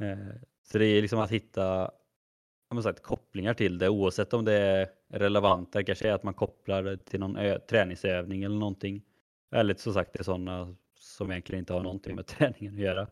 [0.00, 1.90] Eh, så det är liksom att hitta
[2.82, 5.72] sagt, kopplingar till det oavsett om det är relevant.
[5.72, 9.02] Det kanske är att man kopplar det till någon träningsövning eller någonting.
[9.50, 13.10] Eller som sagt det är sådana som egentligen inte har någonting med träningen att göra.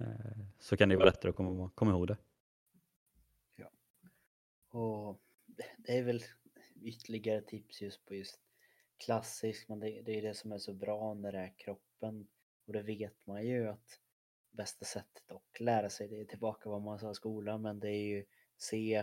[0.00, 2.16] Eh, så kan det vara lättare att komma, komma ihåg det.
[3.56, 3.70] Ja.
[4.78, 5.20] Och
[5.76, 6.22] det är väl
[6.82, 8.40] ytterligare tips just på just
[9.04, 12.28] klassisk, men det, det är det som är så bra när det är kroppen.
[12.66, 14.00] Och det vet man ju att
[14.50, 17.90] bästa sättet att lära sig det är tillbaka vad man sa i skolan, men det
[17.90, 18.24] är ju
[18.58, 18.94] se,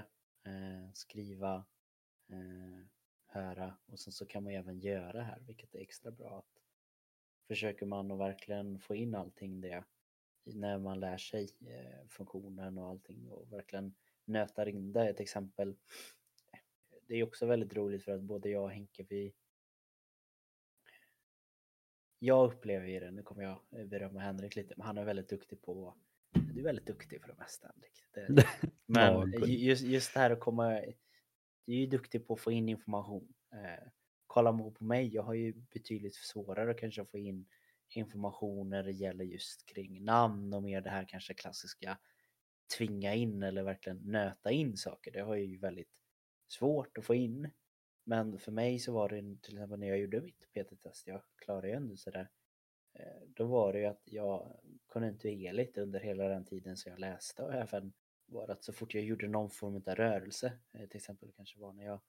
[0.44, 1.66] eh, skriva,
[2.30, 2.86] eh,
[3.26, 6.38] höra och sen så kan man ju även göra här, vilket är extra bra.
[6.38, 6.62] Att
[7.48, 9.84] försöker man att verkligen få in allting det
[10.44, 13.96] när man lär sig eh, funktionen och allting och verkligen
[14.26, 15.10] nötar in det.
[15.10, 15.76] Ett exempel,
[17.08, 19.34] det är också väldigt roligt för att både jag och Henke, vi
[22.20, 25.62] jag upplever ju det, nu kommer jag berömma Henrik lite, men han är väldigt duktig
[25.62, 25.96] på
[26.36, 27.72] du är väldigt duktig för det mesta.
[28.14, 28.48] Det,
[28.86, 30.70] men just, just det här att komma,
[31.66, 33.34] du är ju duktig på att få in information.
[33.54, 33.88] Eh,
[34.28, 37.46] kolla på mig, jag har ju betydligt svårare kanske att få in
[37.90, 41.98] information när det gäller just kring namn och mer det här kanske klassiska
[42.78, 45.12] tvinga in eller verkligen nöta in saker.
[45.12, 45.92] Det har jag ju väldigt
[46.48, 47.52] svårt att få in.
[48.04, 51.68] Men för mig så var det till exempel när jag gjorde mitt PT-test, jag klarade
[51.68, 52.30] ju ändå sådär.
[52.96, 57.44] Eh, då var det ju att jag kontinuerligt under hela den tiden som jag läste
[57.44, 57.94] och även
[58.26, 61.74] var att så fort jag gjorde någon form av rörelse, eh, till exempel kanske var
[61.74, 62.00] när jag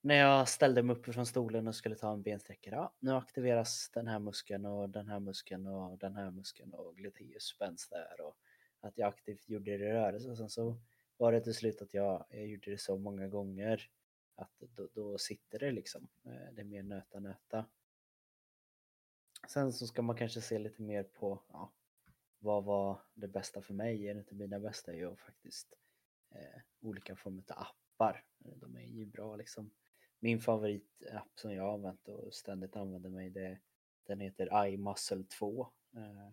[0.00, 3.90] när jag ställde mig upp från stolen och skulle ta en bensträckare, ja, nu aktiveras
[3.94, 8.20] den här muskeln och den här muskeln och den här muskeln och gluteus spänns där
[8.20, 8.36] och
[8.80, 10.76] att jag aktivt gjorde det i rörelse och sen så
[11.16, 13.90] var det till slut att jag, jag gjorde det så många gånger
[14.34, 16.08] att då, då sitter det liksom.
[16.24, 17.64] Eh, det är mer nöta nöta.
[19.48, 21.72] Sen så ska man kanske se lite mer på ja,
[22.38, 24.08] vad var det bästa för mig?
[24.08, 25.74] En av mina bästa är ju faktiskt
[26.34, 28.24] eh, olika former av appar.
[28.38, 29.70] De är ju bra liksom.
[30.20, 33.58] Min favoritapp som jag har använt och ständigt använder mig det,
[34.06, 35.68] den heter iMuscle 2.
[35.96, 36.28] Eh,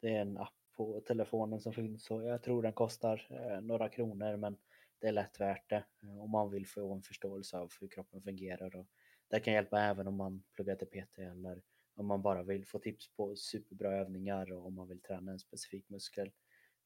[0.00, 3.88] det är en app på telefonen som finns och jag tror den kostar eh, några
[3.88, 4.56] kronor men
[4.98, 8.22] det är lätt värt det eh, om man vill få en förståelse av hur kroppen
[8.22, 8.76] fungerar.
[8.76, 8.86] Och
[9.28, 11.62] det kan hjälpa även om man pluggar till PT eller
[12.02, 15.38] om man bara vill få tips på superbra övningar och om man vill träna en
[15.38, 16.30] specifik muskel.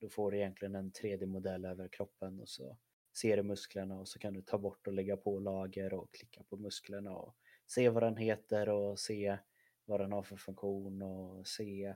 [0.00, 2.76] Då får du egentligen en 3D-modell över kroppen och så
[3.16, 6.42] ser du musklerna och så kan du ta bort och lägga på lager och klicka
[6.42, 7.36] på musklerna och
[7.66, 9.38] se vad den heter och se
[9.84, 11.94] vad den har för funktion och se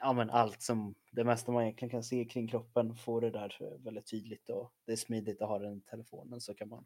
[0.00, 3.78] ja, men allt som det mesta man egentligen kan se kring kroppen får det där
[3.84, 6.84] väldigt tydligt och det är smidigt att ha den i telefonen så kan man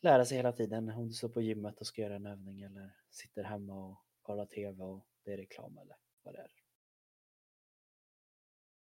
[0.00, 2.90] lära sig hela tiden om du står på gymmet och ska göra en övning eller
[3.10, 6.50] sitter hemma och kollar TV och det är reklam eller vad det är.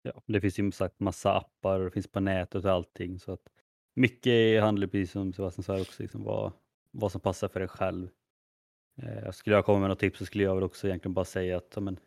[0.01, 3.31] Ja, det finns ju sagt massa appar och det finns på nätet och allting så
[3.31, 3.49] att
[3.93, 6.53] mycket handlar precis som Sebastian sa också, liksom vad,
[6.91, 8.09] vad som passar för dig själv.
[8.95, 11.57] Eh, skulle jag komma med något tips så skulle jag väl också egentligen bara säga
[11.57, 11.99] att amen,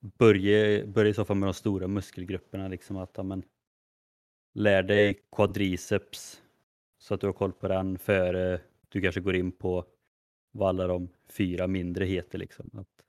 [0.00, 2.68] börja, börja i så fall med de stora muskelgrupperna.
[2.68, 3.42] Liksom att, amen,
[4.54, 6.42] lär dig quadriceps
[7.00, 9.84] så att du har koll på den före du kanske går in på
[10.52, 12.38] vad alla de fyra mindre heter.
[12.38, 12.70] Liksom.
[12.72, 13.04] Att,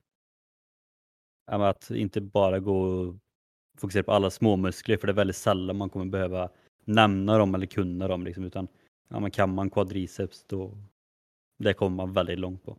[1.46, 3.16] att inte bara gå och
[3.76, 6.50] fokusera på alla småmuskler för det är väldigt sällan man kommer behöva
[6.84, 8.24] nämna dem eller kunna dem.
[8.24, 8.68] Liksom, utan
[9.08, 10.78] ja, man kan man quadriceps då
[11.58, 12.78] det kommer man väldigt långt på.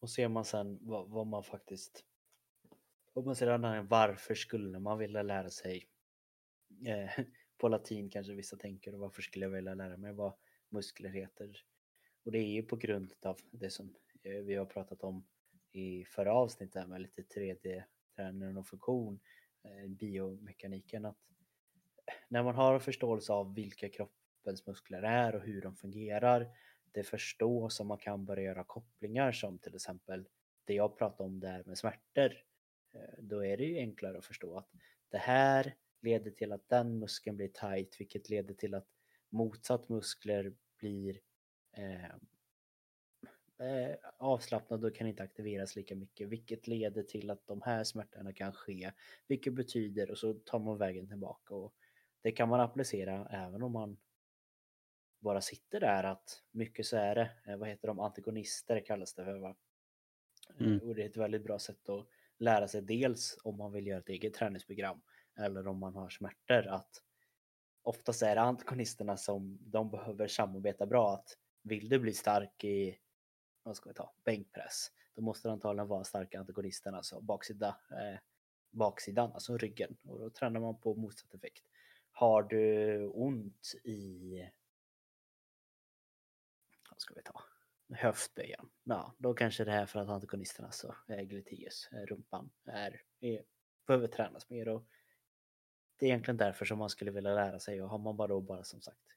[0.00, 2.04] Och ser man sen vad, vad man faktiskt
[3.12, 5.86] och man ser varför skulle man vilja lära sig
[6.86, 7.24] eh,
[7.62, 10.32] på latin kanske vissa tänker och varför skulle jag vilja lära mig vad
[10.68, 11.64] muskler heter?
[12.24, 15.24] Och det är ju på grund av det som eh, vi har pratat om
[15.72, 19.20] i förra avsnittet med lite 3D-träning och funktion,
[19.64, 21.16] eh, biomekaniken, att
[22.28, 26.48] när man har en förståelse av vilka kroppens muskler är och hur de fungerar,
[26.92, 30.28] det förstås och man kan börja göra kopplingar som till exempel
[30.64, 32.32] det jag pratade om där med smärtor.
[32.94, 34.70] Eh, då är det ju enklare att förstå att
[35.08, 38.88] det här leder till att den muskeln blir tight, vilket leder till att
[39.28, 41.20] motsatt muskler blir
[41.76, 42.04] eh,
[43.68, 48.32] eh, avslappnade och kan inte aktiveras lika mycket, vilket leder till att de här smärtorna
[48.32, 48.92] kan ske,
[49.26, 51.74] vilket betyder och så tar man vägen tillbaka och
[52.22, 53.96] det kan man applicera även om man
[55.18, 59.24] bara sitter där att mycket så är det, eh, vad heter de, antagonister kallas det
[59.24, 59.56] för va?
[60.60, 60.78] Mm.
[60.78, 63.98] Och det är ett väldigt bra sätt att lära sig dels om man vill göra
[63.98, 65.00] ett eget träningsprogram
[65.38, 67.02] eller om man har smärtor att
[67.82, 72.98] oftast är det antagonisterna som de behöver samarbeta bra att vill du bli stark i
[73.62, 78.18] vad ska vi ta, bänkpress då måste det antagligen vara starka antagonisterna, alltså baksida, eh,
[78.70, 81.64] baksidan, alltså ryggen och då tränar man på motsatt effekt.
[82.12, 84.32] Har du ont i
[86.90, 87.42] vad ska vi ta,
[87.94, 88.70] höftböjen.
[88.84, 93.44] Ja, då kanske det är för att antagonisterna, alltså eh, gluteus, eh, rumpan, är, är,
[93.86, 94.68] behöver tränas mer.
[94.68, 94.86] Och
[96.02, 98.40] det är egentligen därför som man skulle vilja lära sig och har man bara då
[98.40, 99.16] bara som sagt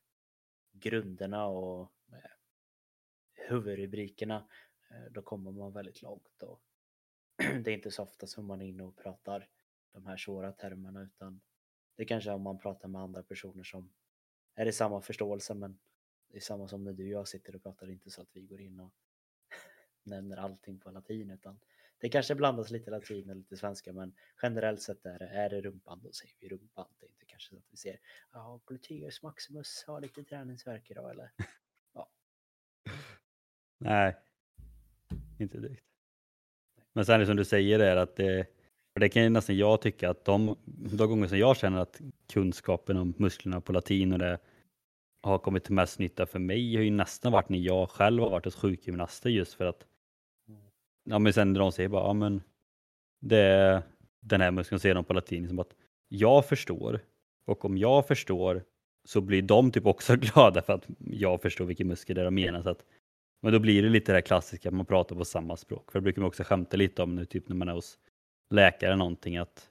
[0.71, 2.31] grunderna och eh,
[3.33, 4.47] huvudrubrikerna
[4.89, 6.43] eh, då kommer man väldigt långt.
[6.43, 6.61] Och
[7.37, 9.49] det är inte så ofta som man är inne och pratar
[9.91, 11.41] de här svåra termerna utan
[11.95, 13.93] det kanske är om man pratar med andra personer som
[14.55, 15.79] är i samma förståelse men
[16.27, 18.41] det är samma som när du och jag sitter och pratar, inte så att vi
[18.41, 18.93] går in och
[20.03, 21.59] nämner allting på latin utan
[21.97, 25.61] det kanske blandas lite latin och lite svenska men generellt sett är det, är det
[25.61, 26.85] rumpan då säger vi rumpan.
[26.99, 27.99] Det är inte kanske så att vi ser
[28.33, 31.31] ja, gluteus maximus har lite träningsvärk idag eller
[31.93, 32.09] ja.
[33.77, 34.15] Nej,
[35.39, 35.85] inte direkt.
[36.93, 38.47] Men sen är det som du säger är att det,
[38.93, 42.01] det kan ju nästan jag tycka att de, de gånger som jag känner att
[42.33, 44.39] kunskapen om musklerna på latin och det
[45.21, 48.29] har kommit till mest nytta för mig har ju nästan varit när jag själv har
[48.29, 49.85] varit hos sjukgymnaster just för att
[51.05, 52.41] ja men sen när de säger bara ja men
[53.21, 53.81] det är
[54.21, 55.75] den här muskeln säger de på latin som att
[56.07, 56.99] jag förstår
[57.45, 58.63] och om jag förstår
[59.05, 62.35] så blir de typ också glada för att jag förstår vilken muskel det är de
[62.35, 62.61] menar.
[62.61, 62.85] Så att,
[63.41, 65.91] men då blir det lite det här klassiska, man pratar på samma språk.
[65.91, 67.99] För det brukar man också skämta lite om nu, typ när man är hos
[68.49, 69.69] läkare någonting, att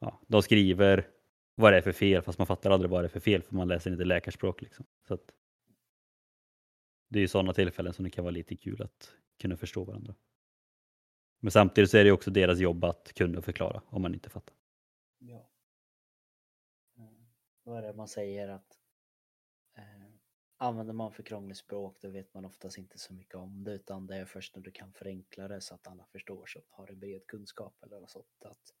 [0.00, 1.08] ja, de skriver
[1.54, 3.54] vad det är för fel fast man fattar aldrig vad det är för fel för
[3.54, 4.62] man läser inte läkarspråk.
[4.62, 4.86] Liksom.
[5.08, 5.32] Så att,
[7.10, 10.14] det är ju sådana tillfällen som det kan vara lite kul att kunna förstå varandra.
[11.44, 14.56] Men samtidigt så är det också deras jobb att kunna förklara om man inte fattar.
[15.18, 15.50] Ja.
[16.98, 17.04] Eh,
[17.62, 18.78] vad är det man säger att
[19.76, 20.06] eh,
[20.56, 24.06] använder man för krångligt språk då vet man oftast inte så mycket om det utan
[24.06, 26.98] det är först när du kan förenkla det så att alla förstår så har en
[26.98, 28.44] bred kunskap eller något sånt.
[28.44, 28.74] Att,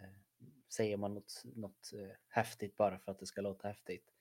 [0.00, 4.12] eh, säger man något, något eh, häftigt bara för att det ska låta häftigt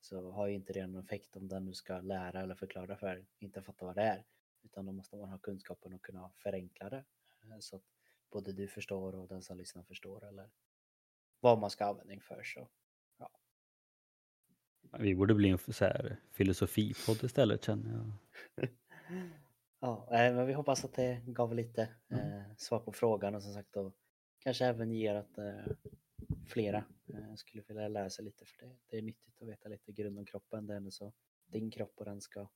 [0.00, 3.26] så har ju inte det någon effekt om den du ska lära eller förklara för
[3.38, 4.24] inte fattar vad det är.
[4.62, 7.04] Utan då måste man ha kunskapen och kunna förenkla det
[7.42, 7.82] eh, så att
[8.30, 10.50] både du förstår och den som lyssnar förstår eller
[11.40, 12.42] vad man ska användning för.
[12.42, 12.68] Så,
[13.18, 13.30] ja.
[14.98, 18.68] Vi borde bli en så här filosofipodd istället känner jag.
[19.80, 22.32] ja, men vi hoppas att det gav lite mm.
[22.32, 23.92] eh, svar på frågan och som sagt då
[24.38, 25.72] kanske även ger att eh,
[26.46, 29.92] flera eh, skulle vilja lära sig lite för det, det är nyttigt att veta lite
[29.92, 30.66] grund om kroppen.
[30.66, 31.12] Det är ändå så
[31.46, 32.48] din kropp och den ska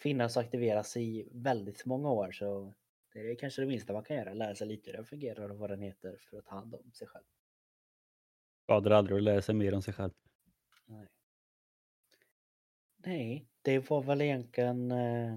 [0.00, 2.74] finnas och aktiveras i väldigt många år så
[3.12, 5.58] Det är kanske det minsta man kan göra, lära sig lite hur den fungerar och
[5.58, 7.24] vad den heter för att ta hand om sig själv.
[8.62, 10.12] Skadar aldrig att lära sig mer om sig själv.
[10.86, 11.08] Nej.
[12.96, 15.36] Nej, det var väl egentligen eh,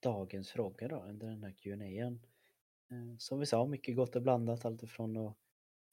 [0.00, 2.18] dagens fråga då under den här Q&A.
[2.90, 5.36] Eh, som vi sa, mycket gott och blandat alltifrån att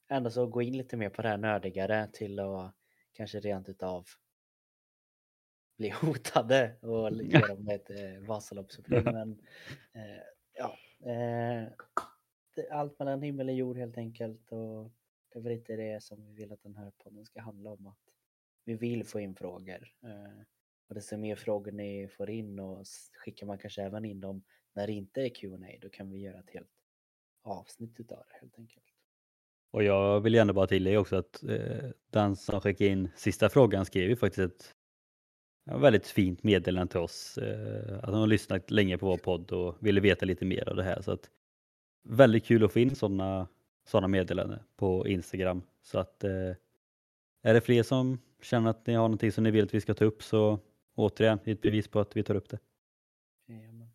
[0.08, 2.76] ändå så gå in lite mer på det här nördigare till att
[3.14, 4.06] kanske rent utav
[5.80, 9.06] bli hotade och ge dem ett eh, Vasaloppsupplägg.
[9.14, 9.32] Men
[9.94, 10.22] eh,
[10.58, 10.78] ja,
[11.12, 11.68] eh,
[12.72, 14.52] allt mellan himmel och jord helt enkelt.
[14.52, 14.92] Och
[15.34, 17.88] det är väl lite det som vi vill att den här podden ska handla om.
[17.88, 18.14] Att
[18.66, 19.94] vi vill få in frågor.
[20.04, 20.44] Eh,
[20.90, 24.88] och desto mer frågor ni får in och skickar man kanske även in dem när
[24.88, 26.70] det inte är Q&A då kan vi göra ett helt
[27.42, 28.86] avsnitt utav det helt enkelt.
[29.72, 33.86] Och jag vill gärna bara tillägga också att eh, den som skickade in sista frågan
[33.86, 34.76] skrev ju faktiskt ett
[35.78, 37.38] väldigt fint meddelande till oss.
[37.38, 40.76] Eh, att han har lyssnat länge på vår podd och ville veta lite mer av
[40.76, 41.02] det här.
[41.02, 41.30] Så att,
[42.04, 43.48] väldigt kul att få in sådana
[43.88, 45.62] såna meddelanden på Instagram.
[45.82, 46.56] Så att eh,
[47.42, 49.94] är det fler som känner att ni har någonting som ni vill att vi ska
[49.94, 50.60] ta upp så
[50.96, 52.60] återigen ett bevis på att vi tar upp det.
[53.48, 53.90] Jajamän.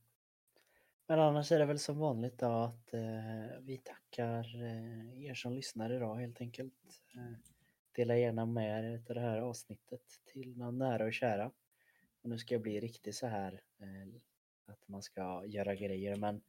[1.08, 5.52] Men annars är det väl som vanligt då att eh, vi tackar eh, er som
[5.52, 6.74] lyssnar idag helt enkelt.
[7.14, 7.36] Eh,
[7.96, 10.02] dela gärna med er av det här avsnittet
[10.32, 11.50] till någon nära och kära.
[12.24, 14.14] Och nu ska jag bli riktigt så här eh,
[14.66, 16.42] att man ska göra grejer men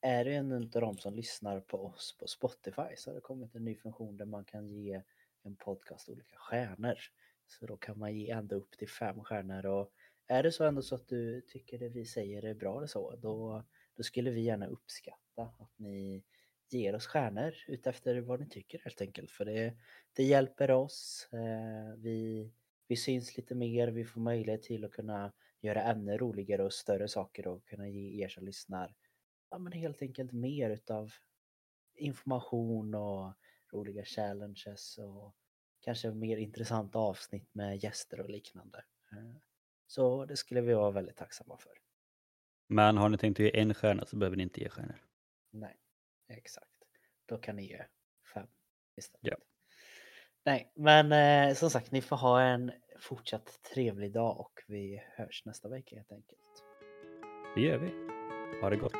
[0.00, 3.54] är du en av de som lyssnar på oss på Spotify så har det kommit
[3.54, 5.02] en ny funktion där man kan ge
[5.42, 6.98] en podcast olika stjärnor.
[7.46, 9.92] Så då kan man ge ända upp till fem stjärnor och
[10.26, 13.16] är det så ändå så att du tycker det vi säger är bra eller så,
[13.16, 13.64] då,
[13.94, 16.24] då skulle vi gärna uppskatta att ni
[16.68, 19.30] ger oss stjärnor utefter vad ni tycker helt enkelt.
[19.30, 19.76] För det,
[20.12, 21.28] det hjälper oss.
[21.32, 22.50] Eh, vi,
[22.88, 27.08] vi syns lite mer, vi får möjlighet till att kunna göra ännu roligare och större
[27.08, 28.94] saker och kunna ge er som lyssnar
[29.50, 31.12] ja, men helt enkelt mer utav
[31.94, 33.32] information och
[33.72, 35.36] roliga challenges och
[35.80, 38.84] kanske mer intressanta avsnitt med gäster och liknande.
[39.12, 39.36] Eh,
[39.86, 41.72] Så det skulle vi vara väldigt tacksamma för.
[42.68, 45.04] Men har ni tänkt att ge en stjärna så behöver ni inte ge stjärnor.
[45.50, 45.76] Nej,
[46.28, 46.70] exakt.
[47.26, 47.84] Då kan ni ge
[48.34, 48.46] fem
[48.96, 49.26] istället.
[49.26, 49.36] Ja.
[50.46, 55.42] Nej, men eh, som sagt, ni får ha en fortsatt trevlig dag och vi hörs
[55.44, 56.64] nästa vecka helt enkelt.
[57.54, 57.90] Det gör vi.
[58.62, 58.92] Ha det gott.